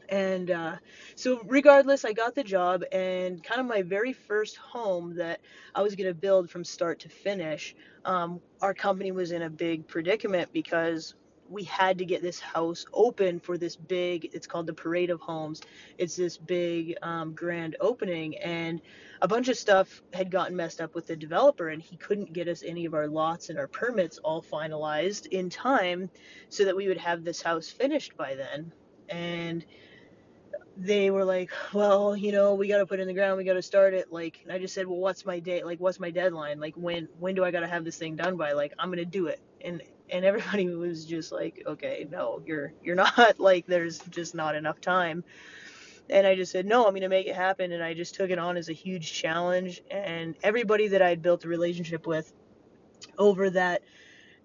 And 0.09 0.49
uh, 0.49 0.75
so, 1.15 1.41
regardless, 1.45 2.03
I 2.03 2.13
got 2.13 2.33
the 2.33 2.43
job, 2.43 2.83
and 2.91 3.43
kind 3.43 3.61
of 3.61 3.67
my 3.67 3.83
very 3.83 4.13
first 4.13 4.57
home 4.57 5.15
that 5.15 5.39
I 5.75 5.83
was 5.83 5.95
going 5.95 6.07
to 6.07 6.15
build 6.15 6.49
from 6.49 6.63
start 6.63 6.99
to 7.01 7.09
finish, 7.09 7.75
um, 8.05 8.41
our 8.61 8.73
company 8.73 9.11
was 9.11 9.31
in 9.31 9.43
a 9.43 9.49
big 9.49 9.87
predicament 9.87 10.49
because 10.51 11.13
we 11.47 11.63
had 11.63 11.97
to 11.97 12.05
get 12.05 12.21
this 12.21 12.39
house 12.39 12.85
open 12.93 13.39
for 13.39 13.57
this 13.57 13.75
big, 13.75 14.29
it's 14.33 14.47
called 14.47 14.67
the 14.67 14.73
Parade 14.73 15.09
of 15.09 15.19
Homes. 15.19 15.61
It's 15.97 16.15
this 16.15 16.37
big, 16.37 16.95
um, 17.01 17.33
grand 17.33 17.75
opening, 17.79 18.37
and 18.37 18.81
a 19.21 19.27
bunch 19.27 19.47
of 19.47 19.57
stuff 19.57 20.01
had 20.13 20.31
gotten 20.31 20.55
messed 20.55 20.81
up 20.81 20.95
with 20.95 21.07
the 21.07 21.15
developer, 21.15 21.69
and 21.69 21.81
he 21.81 21.97
couldn't 21.97 22.33
get 22.33 22.47
us 22.47 22.63
any 22.65 22.85
of 22.85 22.93
our 22.93 23.07
lots 23.07 23.49
and 23.49 23.59
our 23.59 23.67
permits 23.67 24.17
all 24.19 24.41
finalized 24.41 25.27
in 25.27 25.49
time 25.49 26.09
so 26.49 26.65
that 26.65 26.75
we 26.75 26.87
would 26.87 26.97
have 26.97 27.23
this 27.23 27.41
house 27.41 27.69
finished 27.69 28.15
by 28.15 28.35
then. 28.35 28.71
And 29.09 29.65
they 30.79 31.11
were 31.11 31.25
like, 31.25 31.51
well, 31.73 32.15
you 32.15 32.31
know, 32.31 32.53
we 32.55 32.67
got 32.67 32.77
to 32.77 32.85
put 32.85 32.99
in 32.99 33.07
the 33.07 33.13
ground, 33.13 33.37
we 33.37 33.43
got 33.43 33.53
to 33.53 33.61
start 33.61 33.93
it. 33.93 34.11
Like, 34.11 34.45
I 34.49 34.57
just 34.59 34.73
said, 34.73 34.87
well, 34.87 34.99
what's 34.99 35.25
my 35.25 35.39
date? 35.39 35.65
Like, 35.65 35.79
what's 35.79 35.99
my 35.99 36.09
deadline? 36.09 36.59
Like, 36.59 36.75
when 36.75 37.09
when 37.19 37.35
do 37.35 37.43
I 37.43 37.51
got 37.51 37.61
to 37.61 37.67
have 37.67 37.83
this 37.83 37.97
thing 37.97 38.15
done 38.15 38.37
by? 38.37 38.53
Like, 38.53 38.73
I'm 38.79 38.89
gonna 38.89 39.05
do 39.05 39.27
it. 39.27 39.41
And 39.63 39.81
and 40.09 40.23
everybody 40.25 40.69
was 40.75 41.05
just 41.05 41.31
like, 41.31 41.61
okay, 41.67 42.07
no, 42.09 42.41
you're 42.45 42.73
you're 42.81 42.95
not. 42.95 43.35
Like, 43.39 43.65
there's 43.67 43.99
just 43.99 44.35
not 44.35 44.55
enough 44.55 44.79
time. 44.81 45.23
And 46.09 46.25
I 46.25 46.35
just 46.35 46.51
said, 46.51 46.65
no, 46.65 46.87
I'm 46.87 46.93
gonna 46.93 47.09
make 47.09 47.27
it 47.27 47.35
happen. 47.35 47.71
And 47.73 47.83
I 47.83 47.93
just 47.93 48.15
took 48.15 48.29
it 48.31 48.39
on 48.39 48.57
as 48.57 48.69
a 48.69 48.73
huge 48.73 49.11
challenge. 49.13 49.81
And 49.91 50.35
everybody 50.43 50.89
that 50.89 51.01
I 51.01 51.09
had 51.09 51.21
built 51.21 51.45
a 51.45 51.49
relationship 51.49 52.07
with 52.07 52.31
over 53.17 53.49
that 53.51 53.83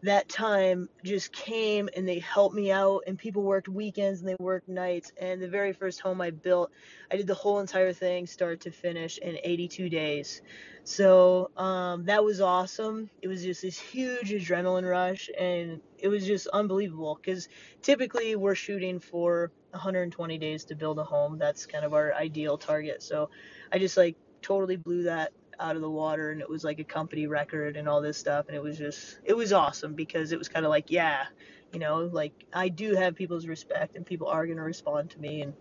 that 0.04 0.28
time 0.28 0.86
just 1.02 1.32
came 1.32 1.88
and 1.96 2.06
they 2.06 2.18
helped 2.18 2.54
me 2.54 2.70
out 2.70 3.00
and 3.06 3.18
people 3.18 3.42
worked 3.42 3.68
weekends 3.68 4.20
and 4.20 4.28
they 4.28 4.36
worked 4.38 4.68
nights. 4.68 5.10
And 5.18 5.40
the 5.40 5.48
very 5.48 5.72
first 5.72 6.00
home 6.00 6.20
i 6.20 6.30
built 6.30 6.70
i 7.10 7.16
did 7.16 7.26
the 7.26 7.34
whole 7.34 7.58
entire 7.60 7.92
thing 7.92 8.26
start 8.26 8.60
to 8.60 8.70
finish 8.70 9.18
in 9.18 9.38
82 9.42 9.88
days. 9.88 10.42
So 10.84 11.50
um, 11.56 12.04
that 12.04 12.22
was 12.22 12.42
awesome. 12.42 13.08
It 13.22 13.28
was 13.28 13.42
just 13.42 13.62
this 13.62 13.78
huge 13.80 14.30
adrenaline 14.30 14.88
rush 14.88 15.30
and 15.38 15.80
it 15.98 16.08
was 16.08 16.26
just 16.26 16.46
unbelievable 16.48 17.18
because 17.20 17.48
typically 17.80 18.36
we're 18.36 18.54
shooting 18.54 19.00
for 19.00 19.50
120 19.70 20.36
days 20.38 20.64
to 20.66 20.74
build 20.74 20.98
a 20.98 21.04
home. 21.04 21.38
That's 21.38 21.64
kind 21.64 21.84
of 21.84 21.94
our 21.94 22.12
ideal 22.14 22.58
target. 22.58 23.02
So 23.02 23.30
i 23.72 23.78
just 23.78 23.96
like 23.96 24.16
totally 24.42 24.76
blew 24.76 25.04
that 25.04 25.32
out 25.60 25.76
of 25.76 25.82
the 25.82 25.90
water 25.90 26.30
and 26.30 26.40
it 26.40 26.48
was 26.48 26.64
like 26.64 26.78
a 26.78 26.84
company 26.84 27.26
record 27.26 27.76
and 27.76 27.88
all 27.88 28.00
this 28.00 28.18
stuff 28.18 28.46
and 28.48 28.56
it 28.56 28.62
was 28.62 28.78
just 28.78 29.18
it 29.24 29.36
was 29.36 29.52
awesome 29.52 29.94
because 29.94 30.32
it 30.32 30.38
was 30.38 30.48
kind 30.48 30.64
of 30.64 30.70
like 30.70 30.90
yeah 30.90 31.24
you 31.72 31.78
know 31.78 32.08
like 32.12 32.32
I 32.52 32.68
do 32.68 32.94
have 32.94 33.14
people's 33.14 33.46
respect 33.46 33.96
and 33.96 34.06
people 34.06 34.28
are 34.28 34.46
going 34.46 34.58
to 34.58 34.62
respond 34.62 35.10
to 35.10 35.20
me 35.20 35.42
and 35.42 35.54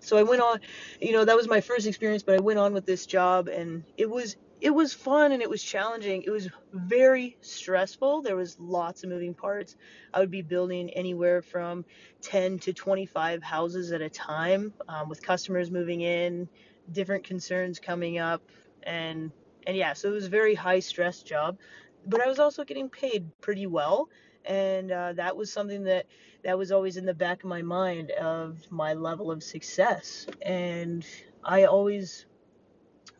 so 0.00 0.16
I 0.16 0.22
went 0.22 0.42
on 0.42 0.60
you 1.00 1.12
know 1.12 1.24
that 1.24 1.36
was 1.36 1.48
my 1.48 1.60
first 1.60 1.86
experience 1.86 2.22
but 2.22 2.36
I 2.36 2.40
went 2.40 2.58
on 2.58 2.72
with 2.72 2.86
this 2.86 3.06
job 3.06 3.48
and 3.48 3.84
it 3.96 4.08
was 4.08 4.36
it 4.60 4.70
was 4.70 4.92
fun 4.92 5.32
and 5.32 5.42
it 5.42 5.48
was 5.48 5.62
challenging. 5.62 6.22
It 6.22 6.30
was 6.30 6.48
very 6.72 7.36
stressful. 7.40 8.22
There 8.22 8.36
was 8.36 8.58
lots 8.58 9.04
of 9.04 9.10
moving 9.10 9.34
parts. 9.34 9.76
I 10.12 10.20
would 10.20 10.30
be 10.30 10.42
building 10.42 10.90
anywhere 10.90 11.42
from 11.42 11.84
10 12.22 12.58
to 12.60 12.72
25 12.72 13.42
houses 13.42 13.92
at 13.92 14.00
a 14.00 14.10
time 14.10 14.72
um, 14.88 15.08
with 15.08 15.22
customers 15.22 15.70
moving 15.70 16.00
in 16.00 16.48
different 16.90 17.24
concerns 17.24 17.78
coming 17.78 18.18
up 18.18 18.42
and 18.82 19.30
and 19.68 19.76
yeah, 19.76 19.92
so 19.92 20.08
it 20.08 20.12
was 20.12 20.24
a 20.24 20.30
very 20.30 20.54
high 20.54 20.80
stress 20.80 21.22
job, 21.22 21.58
but 22.06 22.22
I 22.22 22.26
was 22.26 22.38
also 22.38 22.64
getting 22.64 22.88
paid 22.88 23.30
pretty 23.42 23.66
well, 23.66 24.08
and 24.46 24.90
uh, 24.90 25.12
that 25.12 25.36
was 25.36 25.52
something 25.52 25.84
that 25.84 26.06
that 26.42 26.56
was 26.56 26.72
always 26.72 26.96
in 26.96 27.04
the 27.04 27.12
back 27.12 27.44
of 27.44 27.50
my 27.50 27.60
mind 27.60 28.10
of 28.12 28.58
my 28.70 28.94
level 28.94 29.30
of 29.30 29.42
success, 29.42 30.26
and 30.40 31.06
I 31.44 31.64
always 31.64 32.24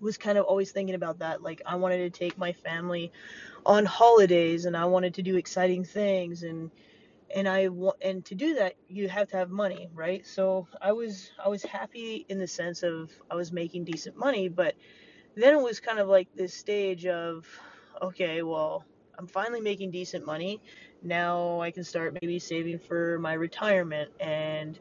was 0.01 0.17
kind 0.17 0.39
of 0.39 0.47
always 0.47 0.73
thinking 0.73 0.95
about 0.95 1.19
that. 1.19 1.43
Like 1.43 1.61
I 1.67 1.77
wanted 1.77 1.99
to 1.99 2.19
take 2.19 2.39
my 2.39 2.53
family 2.53 3.13
on 3.67 3.85
holidays, 3.85 4.65
and 4.65 4.75
I 4.75 4.87
wanted 4.87 5.13
to 5.15 5.23
do 5.23 5.37
exciting 5.37 5.85
things, 5.85 6.45
and 6.45 6.71
and 7.35 7.47
I 7.47 7.69
want 7.69 7.99
and 8.01 8.25
to 8.25 8.35
do 8.35 8.55
that 8.55 8.77
you 8.89 9.07
have 9.11 9.29
to 9.29 9.37
have 9.37 9.51
money, 9.51 9.91
right? 9.95 10.27
So 10.27 10.67
I 10.81 10.93
was 10.93 11.31
I 11.45 11.51
was 11.51 11.63
happy 11.63 12.25
in 12.31 12.39
the 12.39 12.47
sense 12.47 12.83
of 12.83 13.11
I 13.31 13.35
was 13.35 13.53
making 13.53 13.85
decent 13.85 14.17
money, 14.17 14.49
but 14.49 14.75
then 15.39 15.55
it 15.55 15.63
was 15.63 15.81
kind 15.81 15.99
of 15.99 16.09
like 16.09 16.29
this 16.35 16.53
stage 16.53 17.07
of 17.07 17.47
okay 18.03 18.43
well 18.43 18.85
i'm 19.19 19.27
finally 19.27 19.61
making 19.61 19.91
decent 19.91 20.25
money. 20.27 20.61
Now 21.03 21.61
i 21.61 21.71
can 21.71 21.85
start 21.85 22.19
maybe 22.21 22.39
saving 22.39 22.79
for 22.79 23.19
my 23.21 23.35
retirement 23.35 24.11
and 24.21 24.79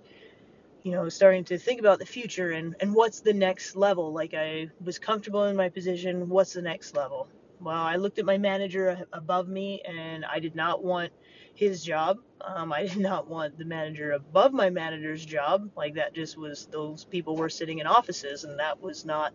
you 0.83 0.91
know 0.91 1.09
starting 1.09 1.43
to 1.45 1.57
think 1.57 1.79
about 1.79 1.99
the 1.99 2.05
future 2.05 2.51
and 2.51 2.75
and 2.79 2.93
what's 2.93 3.19
the 3.19 3.33
next 3.33 3.75
level. 3.75 4.13
Like 4.13 4.33
i 4.33 4.69
was 4.83 4.97
comfortable 4.99 5.45
in 5.45 5.55
my 5.55 5.69
position. 5.69 6.29
What's 6.29 6.53
the 6.53 6.61
next 6.61 6.95
level? 6.95 7.27
Well 7.61 7.75
i 7.75 7.95
looked 7.95 8.19
at 8.19 8.25
my 8.25 8.37
manager 8.37 9.05
above 9.13 9.47
me 9.47 9.81
and 9.87 10.25
i 10.25 10.39
did 10.39 10.55
not 10.55 10.83
want 10.83 11.11
his 11.53 11.83
job. 11.83 12.17
Um, 12.41 12.73
i 12.73 12.83
did 12.87 12.97
not 12.97 13.27
want 13.27 13.57
the 13.57 13.65
manager 13.65 14.11
above 14.13 14.53
my 14.53 14.69
manager's 14.69 15.25
job. 15.25 15.69
Like 15.75 15.95
that 15.95 16.13
just 16.15 16.37
was 16.37 16.67
those 16.71 17.05
people 17.05 17.35
were 17.35 17.49
sitting 17.49 17.79
in 17.79 17.87
offices 17.87 18.43
and 18.43 18.59
that 18.59 18.81
was 18.81 19.05
not 19.05 19.33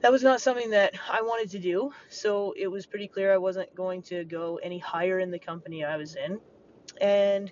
that 0.00 0.12
was 0.12 0.22
not 0.22 0.40
something 0.40 0.70
that 0.70 0.94
I 1.10 1.22
wanted 1.22 1.50
to 1.50 1.58
do. 1.58 1.92
So 2.08 2.54
it 2.56 2.68
was 2.68 2.86
pretty 2.86 3.08
clear 3.08 3.32
I 3.32 3.38
wasn't 3.38 3.74
going 3.74 4.02
to 4.02 4.24
go 4.24 4.58
any 4.62 4.78
higher 4.78 5.18
in 5.18 5.30
the 5.30 5.38
company 5.38 5.84
I 5.84 5.96
was 5.96 6.16
in. 6.16 6.40
And 7.00 7.50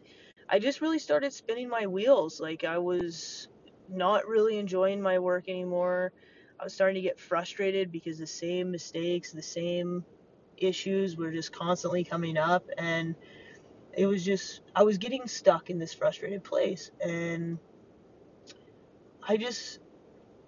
I 0.49 0.59
just 0.59 0.81
really 0.81 0.99
started 0.99 1.33
spinning 1.33 1.69
my 1.69 1.87
wheels. 1.87 2.41
Like 2.41 2.65
I 2.65 2.79
was 2.79 3.49
not 3.89 4.27
really 4.27 4.59
enjoying 4.59 5.01
my 5.03 5.19
work 5.19 5.49
anymore. 5.49 6.13
I 6.59 6.65
was 6.65 6.73
starting 6.73 6.95
to 6.95 7.01
get 7.01 7.19
frustrated 7.19 7.91
because 7.91 8.19
the 8.19 8.27
same 8.27 8.71
mistakes, 8.71 9.33
the 9.33 9.43
same 9.43 10.05
issues 10.57 11.17
were 11.17 11.33
just 11.33 11.53
constantly 11.53 12.05
coming 12.05 12.39
up. 12.39 12.65
And 12.79 13.17
it 13.93 14.07
was 14.07 14.25
just, 14.25 14.61
I 14.75 14.85
was 14.85 14.99
getting 14.99 15.27
stuck 15.27 15.69
in 15.69 15.79
this 15.79 15.93
frustrated 15.93 16.45
place. 16.45 16.91
And 17.05 17.59
I 19.29 19.37
just, 19.37 19.81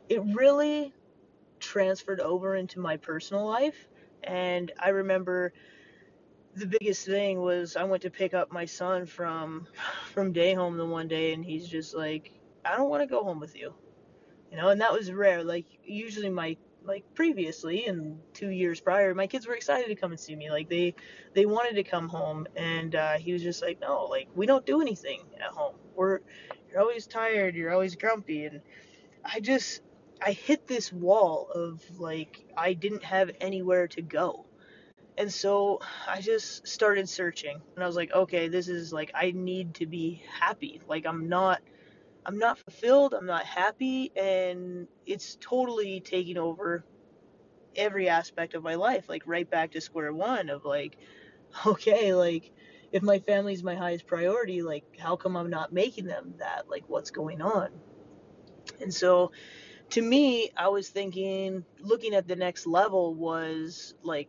it 0.08 0.22
really 0.34 0.94
transferred 1.68 2.20
over 2.20 2.56
into 2.56 2.80
my 2.80 2.96
personal 2.96 3.46
life. 3.46 3.88
And 4.24 4.72
I 4.82 4.88
remember 4.88 5.52
the 6.54 6.66
biggest 6.66 7.06
thing 7.06 7.40
was 7.40 7.76
I 7.76 7.84
went 7.84 8.02
to 8.02 8.10
pick 8.10 8.32
up 8.34 8.50
my 8.50 8.64
son 8.64 9.04
from 9.06 9.66
from 10.12 10.32
day 10.32 10.54
home 10.54 10.76
the 10.76 10.86
one 10.86 11.08
day 11.08 11.34
and 11.34 11.44
he's 11.44 11.68
just 11.68 11.94
like, 11.94 12.32
I 12.64 12.76
don't 12.76 12.88
want 12.88 13.02
to 13.02 13.06
go 13.06 13.22
home 13.22 13.38
with 13.38 13.54
you. 13.54 13.74
You 14.50 14.56
know, 14.56 14.70
and 14.70 14.80
that 14.80 14.92
was 14.92 15.12
rare. 15.12 15.44
Like 15.44 15.66
usually 15.84 16.30
my 16.30 16.56
like 16.84 17.04
previously 17.14 17.86
and 17.86 18.18
two 18.32 18.48
years 18.48 18.80
prior, 18.80 19.14
my 19.14 19.26
kids 19.26 19.46
were 19.46 19.54
excited 19.54 19.88
to 19.88 19.94
come 19.94 20.10
and 20.10 20.18
see 20.18 20.34
me. 20.34 20.50
Like 20.50 20.70
they 20.70 20.94
they 21.34 21.44
wanted 21.44 21.74
to 21.74 21.82
come 21.82 22.08
home 22.08 22.46
and 22.56 22.94
uh, 22.94 23.18
he 23.18 23.34
was 23.34 23.42
just 23.42 23.60
like, 23.60 23.78
No, 23.80 24.06
like 24.06 24.28
we 24.34 24.46
don't 24.46 24.64
do 24.64 24.80
anything 24.80 25.20
at 25.38 25.50
home. 25.50 25.74
We're 25.94 26.20
you're 26.70 26.80
always 26.80 27.06
tired, 27.06 27.54
you're 27.54 27.72
always 27.72 27.94
grumpy 27.94 28.46
and 28.46 28.62
I 29.22 29.40
just 29.40 29.82
I 30.20 30.32
hit 30.32 30.66
this 30.66 30.92
wall 30.92 31.48
of 31.54 31.82
like 31.98 32.44
I 32.56 32.72
didn't 32.74 33.04
have 33.04 33.30
anywhere 33.40 33.88
to 33.88 34.02
go. 34.02 34.46
And 35.16 35.32
so 35.32 35.80
I 36.06 36.20
just 36.20 36.66
started 36.66 37.08
searching 37.08 37.60
and 37.74 37.84
I 37.84 37.86
was 37.86 37.96
like, 37.96 38.12
okay, 38.12 38.48
this 38.48 38.68
is 38.68 38.92
like 38.92 39.10
I 39.14 39.32
need 39.32 39.74
to 39.74 39.86
be 39.86 40.22
happy. 40.40 40.80
Like 40.86 41.06
I'm 41.06 41.28
not 41.28 41.60
I'm 42.26 42.38
not 42.38 42.58
fulfilled, 42.58 43.14
I'm 43.14 43.26
not 43.26 43.44
happy 43.44 44.12
and 44.16 44.88
it's 45.06 45.36
totally 45.40 46.00
taking 46.00 46.38
over 46.38 46.84
every 47.76 48.08
aspect 48.08 48.54
of 48.54 48.62
my 48.62 48.74
life, 48.74 49.08
like 49.08 49.22
right 49.26 49.48
back 49.48 49.72
to 49.72 49.80
square 49.80 50.12
one 50.12 50.50
of 50.50 50.64
like 50.64 50.96
okay, 51.66 52.14
like 52.14 52.52
if 52.90 53.02
my 53.02 53.18
family's 53.20 53.62
my 53.62 53.74
highest 53.74 54.06
priority, 54.06 54.62
like 54.62 54.84
how 54.98 55.16
come 55.16 55.36
I'm 55.36 55.50
not 55.50 55.72
making 55.72 56.06
them 56.06 56.34
that? 56.38 56.68
Like 56.68 56.84
what's 56.88 57.10
going 57.10 57.40
on? 57.42 57.68
And 58.80 58.92
so 58.92 59.32
to 59.90 60.02
me, 60.02 60.50
I 60.56 60.68
was 60.68 60.88
thinking 60.88 61.64
looking 61.80 62.14
at 62.14 62.28
the 62.28 62.36
next 62.36 62.66
level 62.66 63.14
was 63.14 63.94
like 64.02 64.28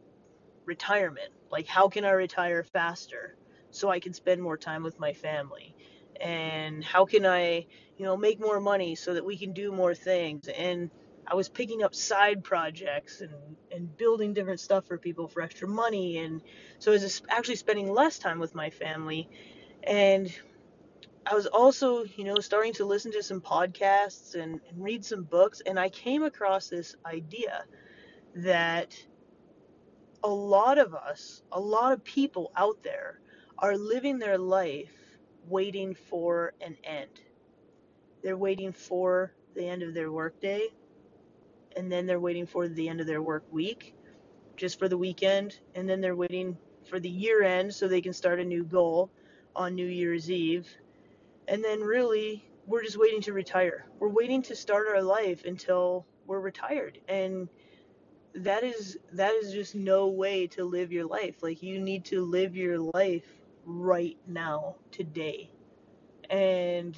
retirement. 0.65 1.29
Like 1.51 1.67
how 1.67 1.89
can 1.89 2.05
I 2.05 2.11
retire 2.11 2.63
faster 2.63 3.35
so 3.71 3.89
I 3.89 3.99
can 3.99 4.13
spend 4.13 4.41
more 4.41 4.57
time 4.57 4.83
with 4.83 4.99
my 4.99 5.13
family? 5.13 5.75
And 6.21 6.83
how 6.83 7.05
can 7.05 7.25
I, 7.25 7.65
you 7.97 8.05
know, 8.05 8.17
make 8.17 8.39
more 8.39 8.59
money 8.59 8.95
so 8.95 9.13
that 9.13 9.25
we 9.25 9.37
can 9.37 9.53
do 9.53 9.71
more 9.71 9.95
things? 9.95 10.47
And 10.47 10.89
I 11.27 11.35
was 11.35 11.49
picking 11.49 11.83
up 11.83 11.95
side 11.95 12.43
projects 12.43 13.21
and, 13.21 13.33
and 13.71 13.95
building 13.97 14.33
different 14.33 14.59
stuff 14.59 14.85
for 14.85 14.97
people 14.97 15.27
for 15.27 15.41
extra 15.41 15.67
money. 15.67 16.17
And 16.17 16.41
so 16.79 16.91
I 16.91 16.95
was 16.95 17.21
actually 17.29 17.55
spending 17.55 17.91
less 17.91 18.19
time 18.19 18.39
with 18.39 18.55
my 18.55 18.69
family. 18.69 19.29
And 19.83 20.33
I 21.29 21.35
was 21.35 21.45
also, 21.45 22.05
you 22.05 22.23
know, 22.23 22.39
starting 22.39 22.73
to 22.73 22.85
listen 22.85 23.11
to 23.11 23.21
some 23.21 23.39
podcasts 23.39 24.33
and, 24.33 24.59
and 24.67 24.83
read 24.83 25.05
some 25.05 25.23
books. 25.23 25.61
And 25.63 25.79
I 25.79 25.89
came 25.89 26.23
across 26.23 26.69
this 26.69 26.95
idea 27.05 27.65
that 28.33 28.97
a 30.23 30.29
lot 30.29 30.79
of 30.79 30.95
us, 30.95 31.43
a 31.51 31.59
lot 31.59 31.91
of 31.93 32.03
people 32.03 32.51
out 32.55 32.81
there 32.81 33.19
are 33.59 33.77
living 33.77 34.17
their 34.17 34.39
life 34.39 34.91
waiting 35.47 35.93
for 35.93 36.53
an 36.61 36.75
end. 36.83 37.21
They're 38.23 38.35
waiting 38.35 38.73
for 38.73 39.31
the 39.53 39.67
end 39.67 39.83
of 39.83 39.93
their 39.93 40.11
workday 40.11 40.69
and 41.75 41.91
then 41.91 42.07
they're 42.07 42.19
waiting 42.19 42.47
for 42.47 42.67
the 42.67 42.89
end 42.89 43.01
of 43.01 43.07
their 43.07 43.21
work 43.21 43.43
week 43.51 43.93
just 44.57 44.79
for 44.79 44.87
the 44.87 44.97
weekend 44.97 45.59
and 45.75 45.87
then 45.87 46.01
they're 46.01 46.15
waiting 46.15 46.57
for 46.89 46.99
the 46.99 47.09
year 47.09 47.43
end 47.43 47.73
so 47.73 47.87
they 47.87 48.01
can 48.01 48.13
start 48.13 48.39
a 48.39 48.43
new 48.43 48.63
goal 48.63 49.11
on 49.55 49.75
New 49.75 49.85
Year's 49.85 50.31
Eve 50.31 50.67
and 51.49 51.63
then 51.63 51.81
really 51.81 52.45
we're 52.67 52.83
just 52.83 52.97
waiting 52.97 53.21
to 53.21 53.33
retire. 53.33 53.87
We're 53.97 54.09
waiting 54.09 54.43
to 54.43 54.55
start 54.55 54.87
our 54.87 55.01
life 55.01 55.43
until 55.45 56.05
we're 56.27 56.39
retired 56.39 56.99
and 57.09 57.49
that 58.35 58.63
is 58.63 58.97
that 59.13 59.33
is 59.33 59.51
just 59.51 59.73
no 59.73 60.07
way 60.07 60.45
to 60.47 60.63
live 60.63 60.91
your 60.91 61.05
life. 61.05 61.41
Like 61.41 61.63
you 61.63 61.79
need 61.79 62.05
to 62.05 62.23
live 62.23 62.55
your 62.55 62.77
life 62.93 63.25
right 63.65 64.17
now 64.27 64.75
today. 64.91 65.49
And 66.29 66.95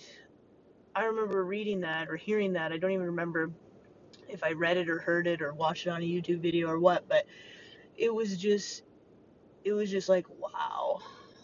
I 0.93 1.05
remember 1.05 1.45
reading 1.45 1.79
that 1.81 2.09
or 2.09 2.17
hearing 2.17 2.53
that. 2.53 2.73
I 2.73 2.77
don't 2.77 2.91
even 2.91 3.05
remember 3.05 3.51
if 4.27 4.43
I 4.43 4.51
read 4.51 4.75
it 4.75 4.89
or 4.89 4.99
heard 4.99 5.25
it 5.25 5.41
or 5.41 5.53
watched 5.53 5.87
it 5.87 5.91
on 5.91 6.01
a 6.01 6.05
YouTube 6.05 6.41
video 6.41 6.67
or 6.67 6.79
what, 6.79 7.07
but 7.07 7.25
it 7.97 8.13
was 8.13 8.37
just 8.37 8.83
it 9.63 9.71
was 9.71 9.89
just 9.89 10.09
like 10.09 10.25
wow, 10.29 10.99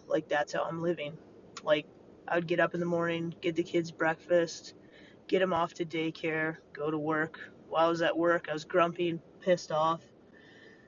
like 0.05 0.27
that's 0.27 0.51
how 0.51 0.63
I'm 0.63 0.81
living. 0.81 1.17
Like 1.63 1.87
I 2.27 2.36
would 2.36 2.48
get 2.48 2.60
up 2.60 2.74
in 2.74 2.79
the 2.79 2.86
morning, 2.86 3.34
get 3.41 3.55
the 3.55 3.63
kids 3.63 3.91
breakfast, 3.91 4.74
get 5.27 5.39
them 5.39 5.53
off 5.53 5.74
to 5.75 5.86
daycare, 5.86 6.57
go 6.74 6.91
to 6.91 6.98
work. 6.98 7.39
While 7.69 7.86
I 7.86 7.89
was 7.89 8.01
at 8.01 8.17
work, 8.17 8.48
I 8.50 8.53
was 8.53 8.65
grumpy 8.65 9.10
and 9.10 9.19
pissed 9.41 9.72
off. 9.72 10.01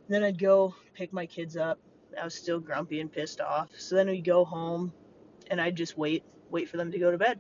Then 0.08 0.24
I'd 0.24 0.40
go 0.40 0.76
pick 0.94 1.14
my 1.14 1.26
kids 1.26 1.56
up. 1.58 1.80
I 2.20 2.24
was 2.24 2.36
still 2.36 2.60
grumpy 2.60 3.00
and 3.00 3.12
pissed 3.12 3.42
off. 3.42 3.70
So 3.78 3.96
then 3.96 4.08
we'd 4.08 4.26
go 4.26 4.44
home 4.44 4.92
and 5.52 5.62
I'd 5.62 5.76
just 5.76 5.98
wait, 5.98 6.24
wait 6.50 6.70
for 6.70 6.78
them 6.78 6.92
to 6.92 7.00
go 7.00 7.12
to 7.12 7.18
bed 7.18 7.40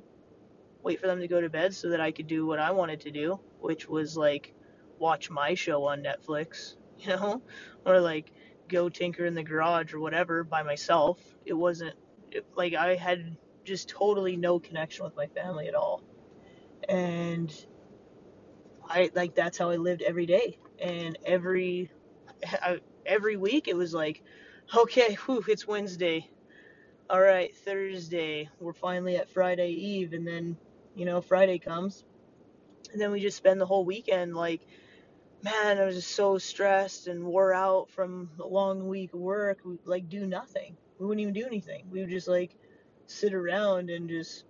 wait 0.83 0.99
for 0.99 1.07
them 1.07 1.19
to 1.19 1.27
go 1.27 1.41
to 1.41 1.49
bed 1.49 1.73
so 1.73 1.89
that 1.89 2.01
I 2.01 2.11
could 2.11 2.27
do 2.27 2.45
what 2.45 2.59
I 2.59 2.71
wanted 2.71 3.01
to 3.01 3.11
do, 3.11 3.39
which 3.59 3.87
was 3.87 4.15
like 4.15 4.53
watch 4.97 5.29
my 5.29 5.53
show 5.53 5.85
on 5.85 6.03
Netflix, 6.03 6.75
you 6.99 7.09
know, 7.09 7.41
or 7.85 7.99
like 7.99 8.31
go 8.67 8.89
tinker 8.89 9.25
in 9.25 9.33
the 9.33 9.43
garage 9.43 9.93
or 9.93 9.99
whatever 9.99 10.43
by 10.43 10.63
myself. 10.63 11.19
It 11.45 11.53
wasn't 11.53 11.95
it, 12.31 12.45
like 12.55 12.73
I 12.73 12.95
had 12.95 13.37
just 13.65 13.89
totally 13.89 14.37
no 14.37 14.59
connection 14.59 15.05
with 15.05 15.15
my 15.15 15.27
family 15.27 15.67
at 15.67 15.75
all. 15.75 16.03
And 16.89 17.53
I 18.85 19.11
like 19.15 19.35
that's 19.35 19.57
how 19.57 19.69
I 19.71 19.77
lived 19.77 20.01
every 20.03 20.25
day. 20.25 20.59
And 20.79 21.17
every 21.25 21.91
every 23.05 23.37
week 23.37 23.67
it 23.67 23.77
was 23.77 23.93
like, 23.93 24.23
okay, 24.75 25.15
whew, 25.25 25.43
it's 25.47 25.67
Wednesday. 25.67 26.29
All 27.09 27.21
right, 27.21 27.55
Thursday. 27.55 28.49
We're 28.59 28.73
finally 28.73 29.17
at 29.17 29.29
Friday 29.31 29.71
Eve, 29.71 30.13
and 30.13 30.27
then 30.27 30.57
you 30.95 31.05
know, 31.05 31.21
Friday 31.21 31.59
comes. 31.59 32.05
And 32.93 33.01
then 33.01 33.11
we 33.11 33.21
just 33.21 33.37
spend 33.37 33.61
the 33.61 33.65
whole 33.67 33.85
weekend 33.85 34.35
like, 34.35 34.67
man, 35.43 35.79
I 35.79 35.85
was 35.85 35.95
just 35.95 36.15
so 36.15 36.37
stressed 36.37 37.07
and 37.07 37.25
wore 37.25 37.53
out 37.53 37.89
from 37.91 38.31
a 38.39 38.47
long 38.47 38.87
week 38.87 39.13
of 39.13 39.21
work. 39.21 39.59
We 39.65 39.77
like 39.85 40.09
do 40.09 40.25
nothing. 40.27 40.77
We 40.99 41.07
wouldn't 41.07 41.21
even 41.21 41.33
do 41.33 41.45
anything. 41.47 41.85
We 41.89 42.01
would 42.01 42.09
just 42.09 42.27
like 42.27 42.57
sit 43.09 43.33
around 43.33 43.89
and 43.89 44.07
just 44.07 44.45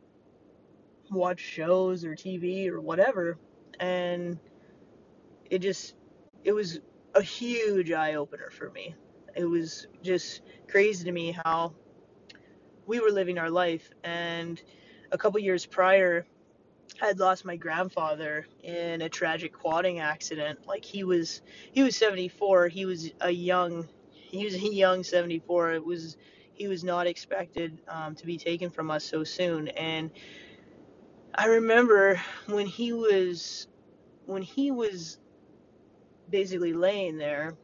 watch 1.09 1.39
shows 1.39 2.03
or 2.03 2.15
TV 2.15 2.67
or 2.69 2.81
whatever. 2.81 3.37
And 3.79 4.37
it 5.49 5.59
just, 5.59 5.95
it 6.43 6.51
was 6.51 6.79
a 7.15 7.21
huge 7.21 7.91
eye 7.91 8.15
opener 8.15 8.49
for 8.51 8.69
me. 8.71 8.95
It 9.35 9.45
was 9.45 9.87
just 10.03 10.41
crazy 10.67 11.05
to 11.05 11.11
me 11.11 11.37
how 11.45 11.73
we 12.85 12.99
were 12.99 13.11
living 13.11 13.39
our 13.39 13.49
life. 13.49 13.89
And 14.03 14.61
a 15.11 15.17
couple 15.17 15.39
years 15.39 15.65
prior, 15.65 16.25
I 17.01 17.07
had 17.07 17.19
lost 17.19 17.45
my 17.45 17.55
grandfather 17.55 18.45
in 18.61 19.01
a 19.01 19.09
tragic 19.09 19.53
quadding 19.53 19.99
accident. 19.99 20.67
Like 20.67 20.83
he 20.83 21.05
was, 21.05 21.41
he 21.71 21.81
was 21.81 21.95
74. 21.95 22.67
He 22.67 22.85
was 22.85 23.11
a 23.21 23.31
young, 23.31 23.87
he 24.11 24.43
was 24.43 24.55
a 24.55 24.59
young 24.59 25.03
74. 25.03 25.73
It 25.73 25.85
was, 25.85 26.17
he 26.59 26.67
was 26.67 26.83
not 26.83 27.07
expected 27.07 27.81
um, 27.87 28.13
to 28.15 28.25
be 28.25 28.37
taken 28.37 28.69
from 28.69 28.91
us 28.91 29.05
so 29.05 29.23
soon. 29.23 29.69
And 29.69 30.11
I 31.33 31.45
remember 31.45 32.21
when 32.47 32.67
he 32.67 32.91
was, 32.91 33.67
when 34.25 34.41
he 34.41 34.69
was 34.69 35.19
basically 36.29 36.73
laying 36.73 37.17
there, 37.17 37.57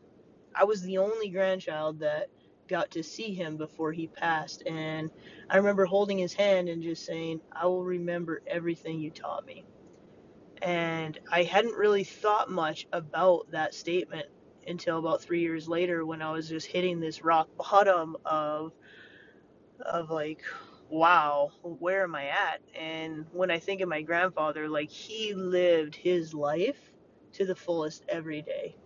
I 0.56 0.64
was 0.64 0.82
the 0.82 1.00
only 1.00 1.30
grandchild 1.30 2.00
that 2.00 2.30
got 2.70 2.92
to 2.92 3.04
see 3.04 3.34
him 3.34 3.58
before 3.58 3.92
he 3.92 4.08
passed. 4.08 4.64
And 4.66 5.12
I 5.50 5.58
remember 5.58 5.86
holding 5.86 6.18
his 6.18 6.34
hand 6.34 6.70
and 6.70 6.82
just 6.82 7.06
saying, 7.06 7.42
I 7.52 7.66
will 7.66 7.84
remember 7.84 8.42
everything 8.48 9.02
you 9.02 9.12
taught 9.12 9.46
me. 9.46 9.66
And 10.62 11.20
I 11.30 11.44
hadn't 11.44 11.76
really 11.76 12.06
thought 12.06 12.50
much 12.50 12.88
about 12.94 13.52
that 13.52 13.74
statement 13.74 14.28
until 14.68 15.00
about 15.00 15.22
three 15.22 15.42
years 15.42 15.68
later 15.68 16.06
when 16.06 16.22
I 16.22 16.32
was 16.32 16.48
just 16.50 16.68
hitting 16.68 17.02
this 17.02 17.24
rock 17.24 17.50
bottom 17.58 18.16
of, 18.26 18.72
of 19.82 20.10
like, 20.12 20.44
wow, 20.90 21.52
where 21.64 22.04
am 22.04 22.16
I 22.16 22.28
at? 22.28 22.62
And 22.76 23.26
when 23.32 23.52
I 23.52 23.60
think 23.60 23.82
of 23.82 23.90
my 23.90 24.02
grandfather, 24.02 24.70
like 24.70 24.90
he 24.90 25.34
lived 25.34 25.96
his 25.96 26.34
life 26.34 26.92
to 27.34 27.46
the 27.46 27.56
fullest 27.56 28.06
every 28.10 28.42
day. 28.42 28.78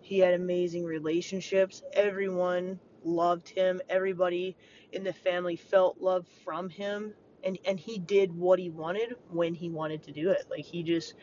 He 0.00 0.18
had 0.20 0.34
amazing 0.34 0.84
relationships. 0.84 1.82
Everyone 1.92 2.80
loved 3.04 3.48
him. 3.48 3.80
Everybody 3.88 4.56
in 4.92 5.04
the 5.04 5.12
family 5.12 5.56
felt 5.56 5.98
love 6.00 6.26
from 6.44 6.68
him. 6.68 7.14
And, 7.44 7.58
and 7.64 7.78
he 7.78 7.98
did 7.98 8.32
what 8.32 8.58
he 8.58 8.70
wanted 8.70 9.14
when 9.30 9.54
he 9.54 9.70
wanted 9.70 10.02
to 10.04 10.12
do 10.12 10.30
it. 10.30 10.46
Like 10.50 10.64
he 10.64 10.82
just, 10.82 11.14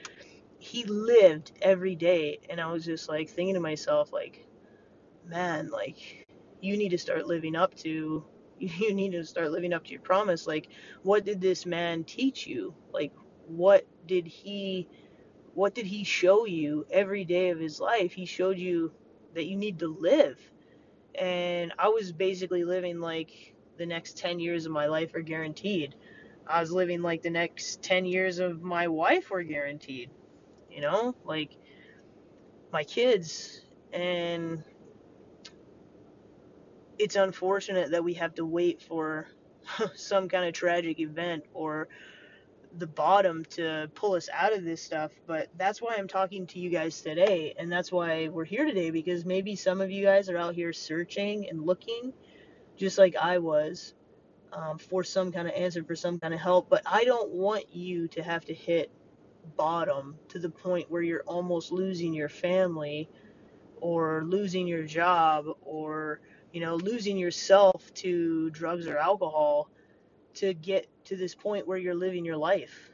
he 0.59 0.83
lived 0.86 1.53
every 1.62 1.95
day. 1.95 2.39
And 2.49 2.62
I 2.62 2.71
was 2.71 2.86
just 2.86 3.09
like 3.09 3.29
thinking 3.29 3.55
to 3.55 3.62
myself, 3.62 4.13
like, 4.13 4.47
man, 5.25 5.69
like 5.69 6.27
you 6.62 6.77
need 6.77 6.89
to 6.89 6.97
start 6.97 7.27
living 7.27 7.55
up 7.55 7.75
to, 7.77 8.25
you 8.59 8.93
need 8.93 9.13
to 9.13 9.25
start 9.25 9.51
living 9.51 9.73
up 9.73 9.85
to 9.85 9.91
your 9.91 10.01
promise. 10.01 10.47
Like, 10.47 10.69
what 11.03 11.25
did 11.25 11.41
this 11.41 11.65
man 11.65 12.03
teach 12.03 12.47
you? 12.47 12.73
Like, 12.93 13.13
what 13.47 13.85
did 14.07 14.27
he, 14.27 14.87
what 15.53 15.75
did 15.75 15.85
he 15.85 16.03
show 16.03 16.45
you 16.45 16.85
every 16.91 17.25
day 17.25 17.49
of 17.49 17.59
his 17.59 17.79
life? 17.79 18.13
He 18.13 18.25
showed 18.25 18.57
you 18.57 18.91
that 19.35 19.45
you 19.45 19.57
need 19.57 19.79
to 19.79 19.87
live 19.87 20.39
and 21.19 21.73
I 21.77 21.89
was 21.89 22.11
basically 22.11 22.63
living 22.63 22.99
like 22.99 23.55
the 23.77 23.85
next 23.85 24.17
10 24.17 24.39
years 24.39 24.65
of 24.65 24.71
my 24.71 24.87
life 24.87 25.13
are 25.15 25.21
guaranteed. 25.21 25.95
I 26.47 26.59
was 26.59 26.71
living 26.71 27.01
like 27.01 27.21
the 27.21 27.29
next 27.29 27.81
10 27.83 28.05
years 28.05 28.39
of 28.39 28.61
my 28.61 28.87
wife 28.87 29.29
were 29.29 29.43
guaranteed. 29.43 30.09
You 30.71 30.81
know, 30.81 31.15
like 31.23 31.51
my 32.71 32.83
kids 32.83 33.61
and 33.91 34.63
it's 36.99 37.15
unfortunate 37.15 37.91
that 37.91 38.03
we 38.03 38.13
have 38.15 38.36
to 38.36 38.45
wait 38.45 38.82
for 38.82 39.27
some 39.95 40.29
kind 40.29 40.45
of 40.45 40.53
tragic 40.53 40.99
event 40.99 41.45
or 41.53 41.88
the 42.77 42.88
bottom 42.88 43.45
to 43.45 43.89
pull 43.93 44.13
us 44.13 44.29
out 44.34 44.53
of 44.53 44.63
this 44.63 44.82
stuff. 44.82 45.12
But 45.27 45.49
that's 45.58 45.82
why 45.82 45.95
I'm 45.97 46.08
talking 46.08 46.47
to 46.47 46.60
you 46.60 46.69
guys 46.69 47.01
today. 47.01 47.53
And 47.58 47.71
that's 47.71 47.91
why 47.91 48.29
we're 48.29 48.45
here 48.45 48.65
today 48.65 48.89
because 48.89 49.25
maybe 49.25 49.56
some 49.56 49.82
of 49.82 49.91
you 49.91 50.03
guys 50.03 50.29
are 50.29 50.38
out 50.38 50.56
here 50.56 50.73
searching 50.73 51.49
and 51.49 51.65
looking 51.65 52.13
just 52.75 52.97
like 52.97 53.15
I 53.15 53.38
was 53.38 53.93
um, 54.51 54.77
for 54.77 55.03
some 55.03 55.32
kind 55.32 55.47
of 55.47 55.53
answer, 55.53 55.84
for 55.84 55.95
some 55.95 56.19
kind 56.19 56.34
of 56.34 56.39
help. 56.39 56.69
But 56.69 56.84
I 56.86 57.03
don't 57.03 57.32
want 57.32 57.73
you 57.73 58.08
to 58.10 58.23
have 58.23 58.45
to 58.45 58.53
hit 58.53 58.91
bottom 59.56 60.15
to 60.29 60.39
the 60.39 60.49
point 60.49 60.89
where 60.89 61.01
you're 61.01 61.23
almost 61.23 61.71
losing 61.71 62.13
your 62.13 62.29
family 62.29 63.10
or 63.82 64.23
losing 64.25 64.67
your 64.67 64.84
job 64.84 65.45
or 65.62 66.21
you 66.53 66.61
know 66.61 66.75
losing 66.75 67.17
yourself 67.17 67.93
to 67.95 68.49
drugs 68.51 68.87
or 68.87 68.97
alcohol 68.97 69.69
to 70.35 70.53
get 70.53 70.87
to 71.05 71.17
this 71.17 71.35
point 71.35 71.67
where 71.67 71.77
you're 71.77 71.95
living 71.95 72.25
your 72.25 72.37
life 72.37 72.91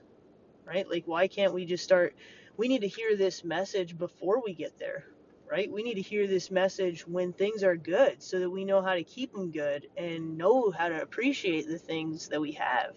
right? 0.65 0.89
Like 0.89 1.05
why 1.07 1.27
can't 1.27 1.53
we 1.53 1.65
just 1.65 1.83
start 1.83 2.15
we 2.57 2.67
need 2.67 2.81
to 2.81 2.87
hear 2.87 3.15
this 3.15 3.43
message 3.43 3.97
before 3.97 4.41
we 4.45 4.53
get 4.53 4.79
there 4.79 5.05
right? 5.51 5.71
We 5.71 5.83
need 5.83 5.95
to 5.95 6.01
hear 6.01 6.27
this 6.27 6.51
message 6.51 7.07
when 7.07 7.33
things 7.33 7.63
are 7.63 7.75
good 7.75 8.21
so 8.23 8.39
that 8.39 8.49
we 8.49 8.65
know 8.65 8.83
how 8.83 8.93
to 8.95 9.03
keep 9.03 9.33
them 9.33 9.51
good 9.51 9.87
and 9.97 10.37
know 10.37 10.71
how 10.71 10.89
to 10.89 11.01
appreciate 11.01 11.67
the 11.67 11.79
things 11.79 12.29
that 12.29 12.41
we 12.41 12.53
have. 12.53 12.93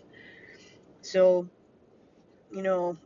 So 1.03 1.49
you 2.53 2.63
know 2.63 2.97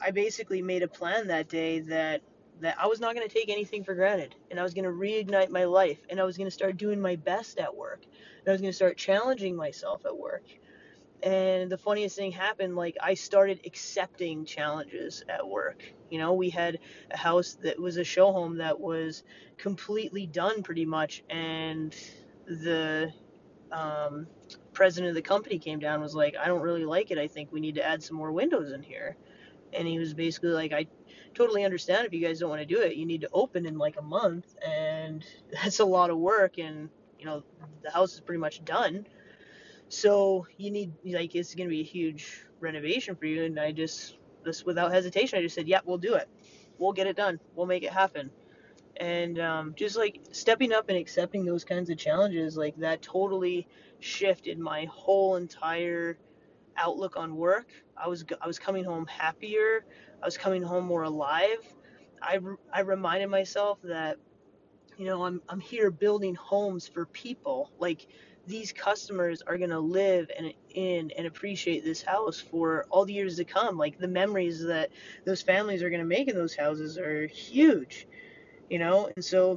i 0.00 0.10
basically 0.10 0.62
made 0.62 0.82
a 0.82 0.88
plan 0.88 1.28
that 1.28 1.48
day 1.48 1.80
that 1.80 2.22
that 2.62 2.76
I 2.78 2.86
was 2.86 3.00
not 3.00 3.14
going 3.14 3.26
to 3.26 3.32
take 3.32 3.48
anything 3.48 3.84
for 3.84 3.94
granted 3.94 4.34
and 4.50 4.58
I 4.58 4.62
was 4.62 4.72
going 4.72 4.84
to 4.84 4.90
reignite 4.90 5.50
my 5.50 5.64
life 5.64 5.98
and 6.08 6.20
I 6.20 6.24
was 6.24 6.36
going 6.36 6.46
to 6.46 6.52
start 6.52 6.76
doing 6.76 7.00
my 7.00 7.16
best 7.16 7.58
at 7.58 7.74
work 7.74 8.02
and 8.04 8.48
I 8.48 8.52
was 8.52 8.60
going 8.60 8.70
to 8.70 8.76
start 8.76 8.96
challenging 8.96 9.56
myself 9.56 10.04
at 10.06 10.16
work. 10.16 10.44
And 11.22 11.70
the 11.70 11.78
funniest 11.78 12.16
thing 12.16 12.32
happened 12.32 12.74
like 12.74 12.96
I 13.00 13.14
started 13.14 13.60
accepting 13.64 14.44
challenges 14.44 15.22
at 15.28 15.46
work. 15.46 15.82
You 16.10 16.18
know, 16.18 16.32
we 16.32 16.50
had 16.50 16.78
a 17.12 17.16
house 17.16 17.56
that 17.62 17.78
was 17.78 17.96
a 17.96 18.04
show 18.04 18.32
home 18.32 18.58
that 18.58 18.80
was 18.80 19.22
completely 19.56 20.26
done 20.26 20.62
pretty 20.62 20.84
much 20.84 21.22
and 21.30 21.94
the 22.46 23.12
um, 23.70 24.26
president 24.72 25.10
of 25.10 25.14
the 25.14 25.22
company 25.22 25.58
came 25.58 25.78
down 25.78 26.00
was 26.00 26.14
like, 26.14 26.36
I 26.36 26.46
don't 26.46 26.62
really 26.62 26.84
like 26.84 27.10
it. 27.10 27.18
I 27.18 27.26
think 27.26 27.52
we 27.52 27.60
need 27.60 27.76
to 27.76 27.86
add 27.86 28.02
some 28.02 28.16
more 28.16 28.32
windows 28.32 28.72
in 28.72 28.82
here. 28.82 29.16
And 29.72 29.88
he 29.88 29.98
was 29.98 30.12
basically 30.12 30.50
like, 30.50 30.72
I 30.72 30.86
totally 31.34 31.64
understand 31.64 32.06
if 32.06 32.12
you 32.12 32.20
guys 32.20 32.40
don't 32.40 32.50
want 32.50 32.60
to 32.60 32.66
do 32.66 32.80
it. 32.80 32.96
You 32.96 33.06
need 33.06 33.22
to 33.22 33.28
open 33.32 33.66
in 33.66 33.78
like 33.78 33.96
a 33.98 34.02
month, 34.02 34.54
and 34.64 35.24
that's 35.52 35.80
a 35.80 35.84
lot 35.84 36.10
of 36.10 36.18
work. 36.18 36.58
And 36.58 36.88
you 37.18 37.26
know, 37.26 37.42
the 37.82 37.90
house 37.90 38.14
is 38.14 38.20
pretty 38.20 38.40
much 38.40 38.64
done. 38.64 39.06
So 39.88 40.46
you 40.56 40.70
need 40.70 40.92
like 41.04 41.34
it's 41.34 41.54
going 41.54 41.68
to 41.68 41.70
be 41.70 41.80
a 41.80 41.84
huge 41.84 42.44
renovation 42.60 43.14
for 43.14 43.26
you. 43.26 43.44
And 43.44 43.58
I 43.58 43.72
just 43.72 44.16
this 44.44 44.64
without 44.64 44.92
hesitation, 44.92 45.38
I 45.38 45.42
just 45.42 45.54
said, 45.54 45.68
yeah, 45.68 45.80
we'll 45.84 45.98
do 45.98 46.14
it. 46.14 46.28
We'll 46.78 46.92
get 46.92 47.06
it 47.06 47.16
done. 47.16 47.38
We'll 47.54 47.66
make 47.66 47.82
it 47.82 47.92
happen." 47.92 48.30
And 48.98 49.38
um, 49.40 49.74
just 49.74 49.96
like 49.96 50.20
stepping 50.32 50.72
up 50.72 50.88
and 50.88 50.98
accepting 50.98 51.44
those 51.44 51.64
kinds 51.64 51.90
of 51.90 51.96
challenges, 51.96 52.56
like 52.56 52.76
that 52.76 53.02
totally 53.02 53.66
shifted 54.00 54.58
my 54.58 54.84
whole 54.86 55.36
entire 55.36 56.18
outlook 56.76 57.16
on 57.16 57.36
work. 57.36 57.68
I 57.96 58.08
was 58.08 58.24
I 58.40 58.46
was 58.46 58.58
coming 58.58 58.84
home 58.84 59.06
happier. 59.06 59.84
I 60.22 60.26
was 60.26 60.38
coming 60.38 60.62
home 60.62 60.84
more 60.84 61.02
alive. 61.02 61.58
I, 62.22 62.38
I 62.72 62.80
reminded 62.80 63.28
myself 63.28 63.78
that 63.82 64.18
you 64.96 65.06
know 65.06 65.24
I'm 65.24 65.42
I'm 65.48 65.60
here 65.60 65.90
building 65.90 66.34
homes 66.34 66.86
for 66.86 67.06
people. 67.06 67.72
Like 67.78 68.06
these 68.46 68.72
customers 68.72 69.42
are 69.42 69.58
gonna 69.58 69.80
live 69.80 70.30
and 70.36 70.52
in 70.70 71.10
and 71.16 71.26
appreciate 71.26 71.84
this 71.84 72.02
house 72.02 72.40
for 72.40 72.86
all 72.90 73.04
the 73.04 73.12
years 73.12 73.36
to 73.36 73.44
come. 73.44 73.76
Like 73.76 73.98
the 73.98 74.08
memories 74.08 74.62
that 74.64 74.90
those 75.24 75.42
families 75.42 75.82
are 75.82 75.90
gonna 75.90 76.04
make 76.04 76.28
in 76.28 76.36
those 76.36 76.54
houses 76.54 76.98
are 76.98 77.26
huge, 77.26 78.06
you 78.70 78.78
know. 78.78 79.10
And 79.16 79.24
so 79.24 79.56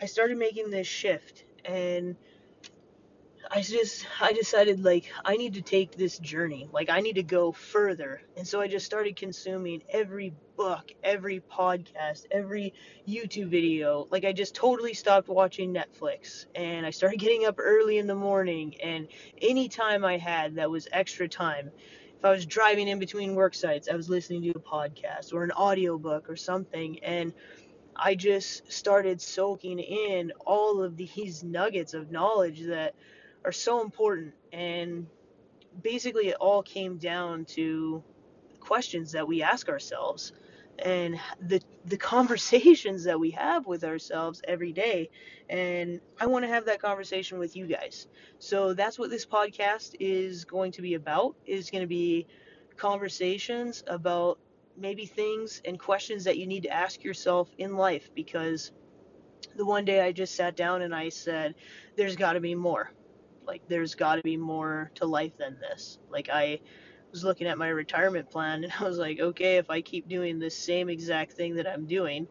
I 0.00 0.06
started 0.06 0.36
making 0.36 0.70
this 0.70 0.86
shift, 0.86 1.44
and 1.64 2.16
I 3.50 3.60
just 3.60 4.06
I 4.20 4.32
decided 4.32 4.84
like 4.84 5.10
I 5.24 5.36
need 5.36 5.54
to 5.54 5.62
take 5.62 5.92
this 5.92 6.18
journey. 6.18 6.68
Like 6.72 6.90
I 6.90 7.00
need 7.00 7.14
to 7.14 7.22
go 7.22 7.52
further. 7.52 8.20
And 8.36 8.46
so 8.46 8.60
I 8.60 8.68
just 8.68 8.86
started 8.86 9.16
consuming 9.16 9.82
every 9.88 10.34
book, 10.56 10.92
every 11.02 11.40
podcast, 11.40 12.24
every 12.30 12.74
YouTube 13.06 13.48
video. 13.48 14.06
Like 14.10 14.24
I 14.24 14.32
just 14.32 14.54
totally 14.54 14.94
stopped 14.94 15.28
watching 15.28 15.72
Netflix 15.74 16.46
and 16.54 16.84
I 16.84 16.90
started 16.90 17.18
getting 17.20 17.44
up 17.44 17.56
early 17.58 17.98
in 17.98 18.06
the 18.06 18.14
morning 18.14 18.74
and 18.82 19.08
any 19.40 19.68
time 19.68 20.04
I 20.04 20.18
had 20.18 20.56
that 20.56 20.70
was 20.70 20.88
extra 20.92 21.28
time. 21.28 21.70
If 22.18 22.24
I 22.24 22.30
was 22.30 22.46
driving 22.46 22.88
in 22.88 22.98
between 22.98 23.34
work 23.34 23.54
sites, 23.54 23.88
I 23.90 23.94
was 23.94 24.08
listening 24.08 24.42
to 24.42 24.50
a 24.50 24.60
podcast 24.60 25.32
or 25.32 25.44
an 25.44 25.52
audiobook 25.52 26.28
or 26.28 26.36
something 26.36 26.98
and 27.02 27.32
I 27.98 28.14
just 28.14 28.70
started 28.70 29.22
soaking 29.22 29.78
in 29.78 30.32
all 30.44 30.82
of 30.82 30.96
these 30.96 31.42
nuggets 31.44 31.94
of 31.94 32.10
knowledge 32.10 32.66
that 32.66 32.94
are 33.46 33.52
so 33.52 33.80
important. 33.80 34.34
And 34.52 35.06
basically, 35.82 36.28
it 36.28 36.36
all 36.40 36.62
came 36.62 36.98
down 36.98 37.46
to 37.46 38.02
questions 38.60 39.12
that 39.12 39.26
we 39.26 39.42
ask 39.42 39.68
ourselves 39.68 40.32
and 40.80 41.18
the 41.40 41.62
the 41.86 41.96
conversations 42.14 43.04
that 43.04 43.18
we 43.18 43.30
have 43.30 43.66
with 43.66 43.84
ourselves 43.84 44.42
every 44.46 44.72
day 44.72 45.08
and 45.48 46.00
I 46.20 46.26
want 46.26 46.44
to 46.44 46.48
have 46.48 46.66
that 46.66 46.82
conversation 46.82 47.38
with 47.38 47.56
you 47.56 47.66
guys. 47.66 48.08
So 48.40 48.74
that's 48.74 48.98
what 48.98 49.10
this 49.10 49.24
podcast 49.24 49.94
is 50.00 50.44
going 50.44 50.72
to 50.72 50.82
be 50.82 50.94
about 50.94 51.36
is 51.46 51.70
going 51.70 51.82
to 51.82 51.86
be 51.86 52.26
conversations 52.76 53.84
about 53.86 54.38
maybe 54.76 55.06
things 55.06 55.62
and 55.64 55.78
questions 55.78 56.24
that 56.24 56.36
you 56.36 56.46
need 56.46 56.64
to 56.64 56.70
ask 56.70 57.04
yourself 57.04 57.48
in 57.58 57.76
life 57.76 58.10
because 58.14 58.72
the 59.54 59.64
one 59.64 59.84
day 59.84 60.00
I 60.00 60.12
just 60.12 60.34
sat 60.34 60.56
down 60.56 60.82
and 60.82 60.94
I 60.94 61.08
said 61.08 61.54
there's 61.96 62.16
got 62.16 62.34
to 62.34 62.40
be 62.40 62.54
more. 62.54 62.90
Like, 63.46 63.62
there's 63.68 63.94
got 63.94 64.16
to 64.16 64.22
be 64.22 64.36
more 64.36 64.90
to 64.96 65.06
life 65.06 65.36
than 65.38 65.58
this. 65.60 65.98
Like, 66.10 66.28
I 66.30 66.60
was 67.12 67.24
looking 67.24 67.46
at 67.46 67.58
my 67.58 67.68
retirement 67.68 68.30
plan 68.30 68.64
and 68.64 68.72
I 68.78 68.84
was 68.84 68.98
like, 68.98 69.20
okay, 69.20 69.56
if 69.56 69.70
I 69.70 69.80
keep 69.80 70.08
doing 70.08 70.38
the 70.38 70.50
same 70.50 70.88
exact 70.88 71.32
thing 71.32 71.56
that 71.56 71.66
I'm 71.66 71.86
doing, 71.86 72.28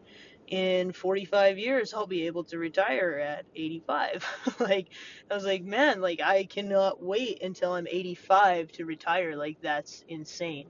in 0.48 0.92
45 0.92 1.58
years 1.58 1.92
I'll 1.92 2.06
be 2.06 2.26
able 2.26 2.44
to 2.44 2.58
retire 2.58 3.18
at 3.18 3.46
85. 3.54 4.56
like 4.60 4.88
I 5.30 5.34
was 5.34 5.44
like, 5.44 5.64
man, 5.64 6.00
like 6.00 6.20
I 6.20 6.44
cannot 6.44 7.02
wait 7.02 7.42
until 7.42 7.72
I'm 7.72 7.86
85 7.88 8.72
to 8.72 8.84
retire. 8.84 9.36
Like 9.36 9.60
that's 9.60 10.04
insane. 10.08 10.68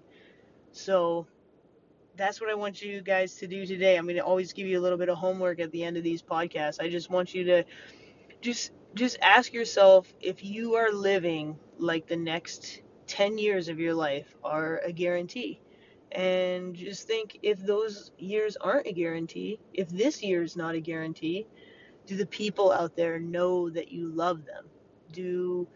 So 0.73 1.27
that's 2.17 2.41
what 2.41 2.51
I 2.51 2.55
want 2.55 2.81
you 2.81 3.03
guys 3.03 3.35
to 3.37 3.47
do 3.47 3.67
today. 3.67 3.97
I'm 3.97 4.05
going 4.05 4.17
to 4.17 4.25
always 4.25 4.53
give 4.53 4.67
you 4.67 4.79
a 4.79 4.83
little 4.83 4.99
bit 4.99 5.11
of 5.11 5.19
homework 5.19 5.61
at 5.61 5.71
the 5.71 5.85
end 5.85 5.99
of 5.99 6.03
these 6.03 6.23
podcasts. 6.23 6.81
I 6.81 6.89
just 6.89 7.11
want 7.11 7.35
you 7.35 7.45
to 7.45 7.65
just 8.41 8.73
just 8.97 9.19
ask 9.23 9.53
yourself 9.53 10.13
if 10.21 10.45
you 10.45 10.77
are 10.77 10.93
living 10.93 11.59
like 11.79 12.09
the 12.09 12.17
next 12.17 12.83
10 13.09 13.39
years 13.39 13.69
of 13.69 13.81
your 13.81 13.95
life 13.95 14.35
are 14.45 14.81
a 14.85 14.93
guarantee. 14.93 15.61
And 16.13 16.75
just 16.75 17.07
think 17.07 17.39
if 17.43 17.61
those 17.61 18.13
years 18.19 18.57
aren't 18.57 18.89
a 18.89 18.93
guarantee, 18.93 19.61
if 19.75 19.89
this 19.91 20.23
year 20.23 20.43
is 20.43 20.57
not 20.57 20.75
a 20.75 20.81
guarantee, 20.81 21.47
do 22.07 22.17
the 22.17 22.27
people 22.27 22.73
out 22.73 22.97
there 22.97 23.21
know 23.21 23.71
that 23.71 23.93
you 23.93 24.09
love 24.09 24.45
them? 24.47 24.67
Do 25.13 25.69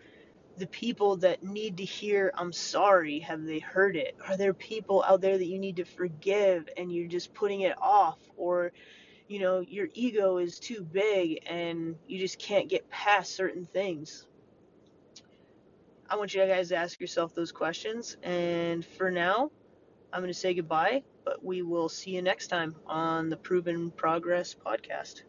the 0.59 0.69
people 0.69 1.17
that 1.19 1.43
need 1.43 1.79
to 1.79 1.85
hear 1.85 2.33
I'm 2.37 2.53
sorry, 2.53 3.21
have 3.21 3.45
they 3.45 3.61
heard 3.61 3.97
it? 3.97 4.17
Are 4.29 4.37
there 4.37 4.55
people 4.55 5.05
out 5.07 5.21
there 5.23 5.39
that 5.39 5.47
you 5.47 5.59
need 5.59 5.77
to 5.77 5.85
forgive 5.85 6.69
and 6.77 6.93
you're 6.93 7.09
just 7.09 7.35
putting 7.35 7.63
it 7.63 7.77
off? 7.81 8.19
Or 8.37 8.73
you 9.31 9.39
know, 9.39 9.61
your 9.61 9.87
ego 9.95 10.39
is 10.39 10.59
too 10.59 10.83
big 10.83 11.39
and 11.49 11.95
you 12.09 12.19
just 12.19 12.41
can't 12.41 12.69
get 12.69 12.91
past 12.91 13.37
certain 13.37 13.65
things. 13.65 14.27
I 16.09 16.17
want 16.17 16.35
you 16.35 16.45
guys 16.45 16.71
to 16.71 16.77
ask 16.77 17.01
yourself 17.01 17.33
those 17.33 17.53
questions. 17.53 18.17
And 18.25 18.85
for 18.85 19.09
now, 19.09 19.53
I'm 20.13 20.21
going 20.21 20.33
to 20.33 20.39
say 20.39 20.53
goodbye, 20.53 21.05
but 21.25 21.45
we 21.45 21.63
will 21.63 21.89
see 21.89 22.11
you 22.11 22.23
next 22.23 22.49
time 22.49 22.75
on 22.87 23.29
the 23.29 23.37
Proven 23.37 23.93
Progress 23.93 24.53
podcast. 24.53 25.23